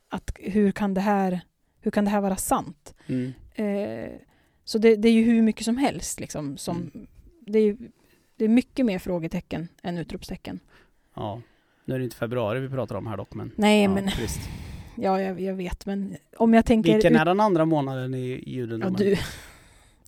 Att 0.09 0.31
hur 0.39 0.71
kan 0.71 0.93
det 0.93 1.01
här, 1.01 1.41
hur 1.81 1.91
kan 1.91 2.05
det 2.05 2.11
här 2.11 2.21
vara 2.21 2.35
sant? 2.35 2.93
mm. 3.07 3.33
Eh, 3.55 4.09
så 4.65 4.77
det, 4.77 4.95
det 4.95 5.07
är 5.09 5.13
ju 5.13 5.23
hur 5.23 5.41
mycket 5.41 5.65
som 5.65 5.77
helst 5.77 6.19
liksom. 6.19 6.57
Som, 6.57 6.77
Mm. 6.77 7.07
det, 7.45 7.59
är, 7.59 7.77
det 8.35 8.45
är 8.45 8.49
mycket 8.49 8.85
mer 8.85 8.99
frågetecken 8.99 9.67
än 9.83 9.97
utropstecken. 9.97 10.59
Ja, 11.15 11.41
nu 11.85 11.95
är 11.95 11.99
det 11.99 12.03
inte 12.05 12.15
februari 12.17 12.59
vi 12.59 12.69
pratar 12.69 12.95
om 12.95 13.07
här 13.07 13.17
dock 13.17 13.33
men 13.33 13.51
Nej, 13.55 13.83
ja, 13.83 13.89
men 13.89 14.05
Visst. 14.05 14.39
ja, 14.95 15.21
jag, 15.21 15.41
jag 15.41 15.53
vet. 15.55 15.85
Men 15.85 16.15
om 16.37 16.53
jag 16.53 16.65
tänker... 16.65 16.93
Vilken 16.93 17.13
ut- 17.15 17.21
är 17.21 17.25
den 17.25 17.39
andra 17.39 17.65
månaden 17.65 18.13
i 18.13 18.31
ja, 18.33 18.37
judendomen? 18.45 18.93
du, 18.93 19.15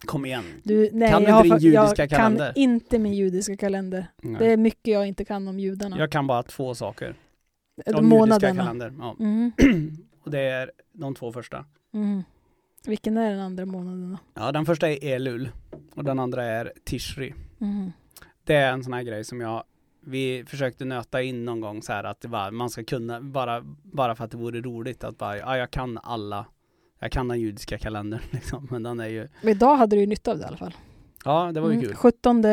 Kom 0.05 0.25
igen. 0.25 0.43
du, 0.63 0.89
nej, 0.93 1.11
Kan 1.11 1.23
du 1.23 1.29
jag, 1.29 1.45
inte 1.45 1.57
din 1.57 1.71
judiska 1.73 2.01
jag 2.01 2.09
kalender? 2.09 2.53
kan 2.53 2.61
inte 2.63 2.99
min 2.99 3.13
judiska 3.13 3.57
kalender. 3.57 4.07
Nej. 4.21 4.35
Det 4.39 4.51
är 4.51 4.57
mycket 4.57 4.93
jag 4.93 5.07
inte 5.07 5.25
kan 5.25 5.47
om 5.47 5.59
judarna. 5.59 5.99
Jag 5.99 6.11
kan 6.11 6.27
bara 6.27 6.43
två 6.43 6.75
saker. 6.75 7.15
De 7.85 7.91
Om 7.95 7.95
judiska 8.05 8.15
månaderna. 8.17 8.63
kalender. 8.63 8.93
Ja. 8.99 9.15
Mm, 9.19 9.51
Och 10.23 10.31
det 10.31 10.39
är 10.39 10.71
de 10.93 11.15
två 11.15 11.31
första. 11.31 11.65
mm. 11.93 12.23
Vilken 12.87 13.17
är 13.17 13.31
den 13.31 13.39
andra 13.39 13.65
månaden 13.65 14.11
då? 14.11 14.41
Ja, 14.41 14.51
den 14.51 14.65
första 14.65 14.89
är 14.89 15.03
Elul 15.03 15.49
och 15.95 16.03
den 16.03 16.19
andra 16.19 16.43
är 16.43 16.73
Tishri. 16.83 17.33
Mm. 17.61 17.91
Det 18.43 18.55
är 18.55 18.71
en 18.73 18.83
sån 18.83 18.93
här 18.93 19.03
grej 19.03 19.23
som 19.23 19.41
jag 19.41 19.63
vi 20.07 20.43
försökte 20.47 20.85
nöta 20.85 21.21
in 21.21 21.45
någon 21.45 21.59
gång 21.61 21.81
så 21.81 21.93
här 21.93 22.03
att 22.03 22.21
det 22.21 22.27
var, 22.27 22.51
man 22.51 22.69
ska 22.69 22.83
kunna, 22.83 23.21
bara, 23.21 23.61
bara 23.83 24.15
för 24.15 24.23
att 24.25 24.31
det 24.31 24.37
vore 24.37 24.61
roligt 24.61 25.03
att 25.03 25.17
bara, 25.17 25.37
ja 25.37 25.57
jag 25.57 25.71
kan 25.71 25.97
alla, 26.03 26.45
jag 26.99 27.11
kan 27.11 27.27
den 27.27 27.39
judiska 27.39 27.77
kalendern 27.77 28.19
liksom, 28.31 28.67
men 28.71 28.83
den 28.83 28.99
är 28.99 29.07
ju, 29.07 29.27
Men 29.41 29.49
Idag 29.51 29.75
hade 29.75 29.95
du 29.95 29.99
ju 29.99 30.07
nytta 30.07 30.31
av 30.31 30.37
det 30.37 30.43
i 30.43 30.47
alla 30.47 30.57
fall. 30.57 30.73
ja 31.25 31.51
det 31.51 31.61
var 31.61 31.69
ju 31.69 31.73
Mm, 31.75 31.85
kul. 31.87 31.95
17 31.95 32.43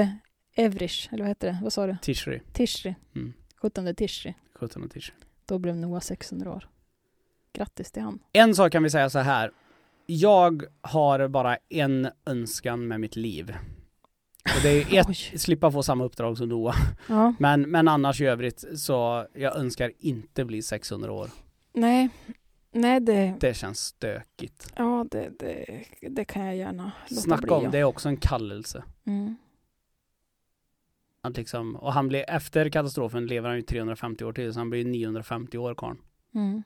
Evrish, 0.55 1.09
eller 1.12 1.23
vad 1.23 1.29
heter 1.29 1.49
det? 1.49 1.59
Vad 1.62 1.73
sa 1.73 1.87
du? 1.87 1.97
Tishri, 2.03 2.40
Tishri. 2.53 2.95
Mm. 3.14 3.33
17 3.57 3.95
Tishri. 3.95 4.35
17 4.55 4.88
Tishri. 4.88 5.14
Då 5.47 5.59
blev 5.59 5.77
Noah 5.77 6.01
600 6.01 6.53
år. 6.53 6.68
Grattis 7.53 7.92
till 7.92 8.03
han. 8.03 8.18
En 8.33 8.55
sak 8.55 8.73
kan 8.73 8.83
vi 8.83 8.90
säga 8.90 9.11
så 9.11 9.18
här. 9.18 9.51
Jag 10.07 10.62
har 10.81 11.29
bara 11.29 11.57
en 11.69 12.09
önskan 12.27 12.88
med 12.88 13.01
mitt 13.01 13.17
liv. 13.17 13.57
Och 14.45 14.62
det 14.62 14.69
är 14.69 14.95
ett, 15.01 15.09
Oj. 15.09 15.15
slippa 15.15 15.71
få 15.71 15.83
samma 15.83 16.05
uppdrag 16.05 16.38
som 16.38 16.49
Noah. 16.49 16.77
Ja. 17.09 17.35
Men, 17.38 17.62
men 17.62 17.88
annars 17.88 18.21
i 18.21 18.25
övrigt 18.25 18.65
så, 18.77 19.27
jag 19.35 19.57
önskar 19.57 19.93
inte 19.99 20.45
bli 20.45 20.62
600 20.62 21.12
år. 21.12 21.31
Nej. 21.73 22.09
Nej, 22.75 23.01
det, 23.01 23.35
Det 23.41 23.55
känns 23.55 23.81
stökigt. 23.81 24.73
ja, 24.77 25.07
det, 25.11 25.31
det, 25.38 25.85
det 26.11 26.25
kan 26.25 26.45
jag 26.47 26.57
gärna 26.57 26.83
låta 26.83 27.09
bli. 27.09 27.17
Snacka 27.17 27.55
om, 27.55 27.65
ja. 27.65 27.71
det 27.71 27.79
är 27.79 27.85
också 27.85 28.09
en 28.09 28.17
kallelse. 28.17 28.85
Mm. 29.07 29.37
Att 31.21 31.37
liksom, 31.37 31.77
och 31.77 31.93
han 31.93 32.09
blir, 32.09 32.25
efter 32.31 32.69
katastrofen 32.69 33.27
lever 33.27 33.49
han 33.49 33.57
ju 33.57 33.62
350 33.62 34.25
år 34.25 34.33
till, 34.33 34.53
så 34.53 34.61
han 34.61 34.71
blir 34.71 34.85
950 34.85 35.59
år 35.59 35.75
karln. 35.75 35.99
Mm. 36.35 36.62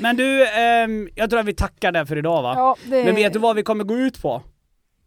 Men 0.00 0.16
du, 0.16 0.46
ehm, 0.48 1.08
jag 1.14 1.30
tror 1.30 1.40
att 1.40 1.46
vi 1.46 1.54
tackar 1.54 1.92
där 1.92 2.04
för 2.04 2.18
idag 2.18 2.42
va? 2.42 2.54
Ja, 2.56 2.76
det... 2.84 3.04
Men 3.04 3.14
vet 3.14 3.32
du 3.32 3.38
vad 3.38 3.56
vi 3.56 3.62
kommer 3.62 3.84
gå 3.84 3.94
ut 3.94 4.22
på? 4.22 4.42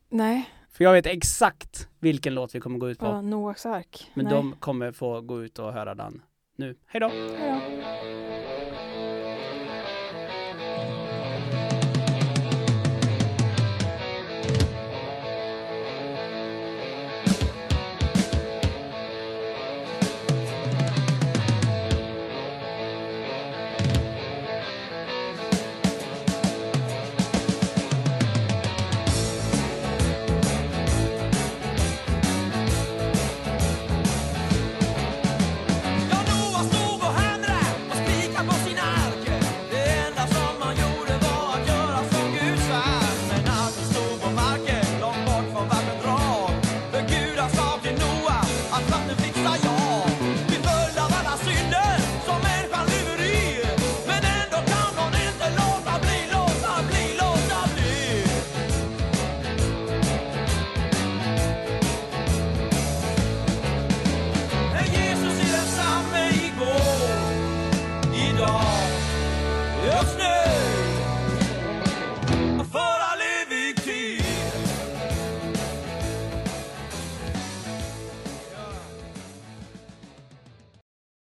Nej. 0.10 0.50
För 0.72 0.84
jag 0.84 0.94
vet 0.94 1.06
exakt 1.06 1.88
vilken 2.00 2.34
låt 2.34 2.56
vi 2.56 2.60
kommer 2.60 2.80
gå 2.80 2.90
ut 2.90 3.00
på. 3.00 3.06
Ja, 3.06 3.22
Noaks 3.22 3.66
ark. 3.66 4.12
Men 4.14 4.26
Nej. 4.26 4.34
de 4.34 4.56
kommer 4.60 4.92
få 4.92 5.22
gå 5.22 5.44
ut 5.44 5.60
och 5.60 5.74
höra 5.74 5.96
den 5.96 6.22
nu. 6.58 6.76
Hej 6.88 7.02
då! 7.02 7.12
Ja. 7.14 7.38
Ja, 7.48 8.27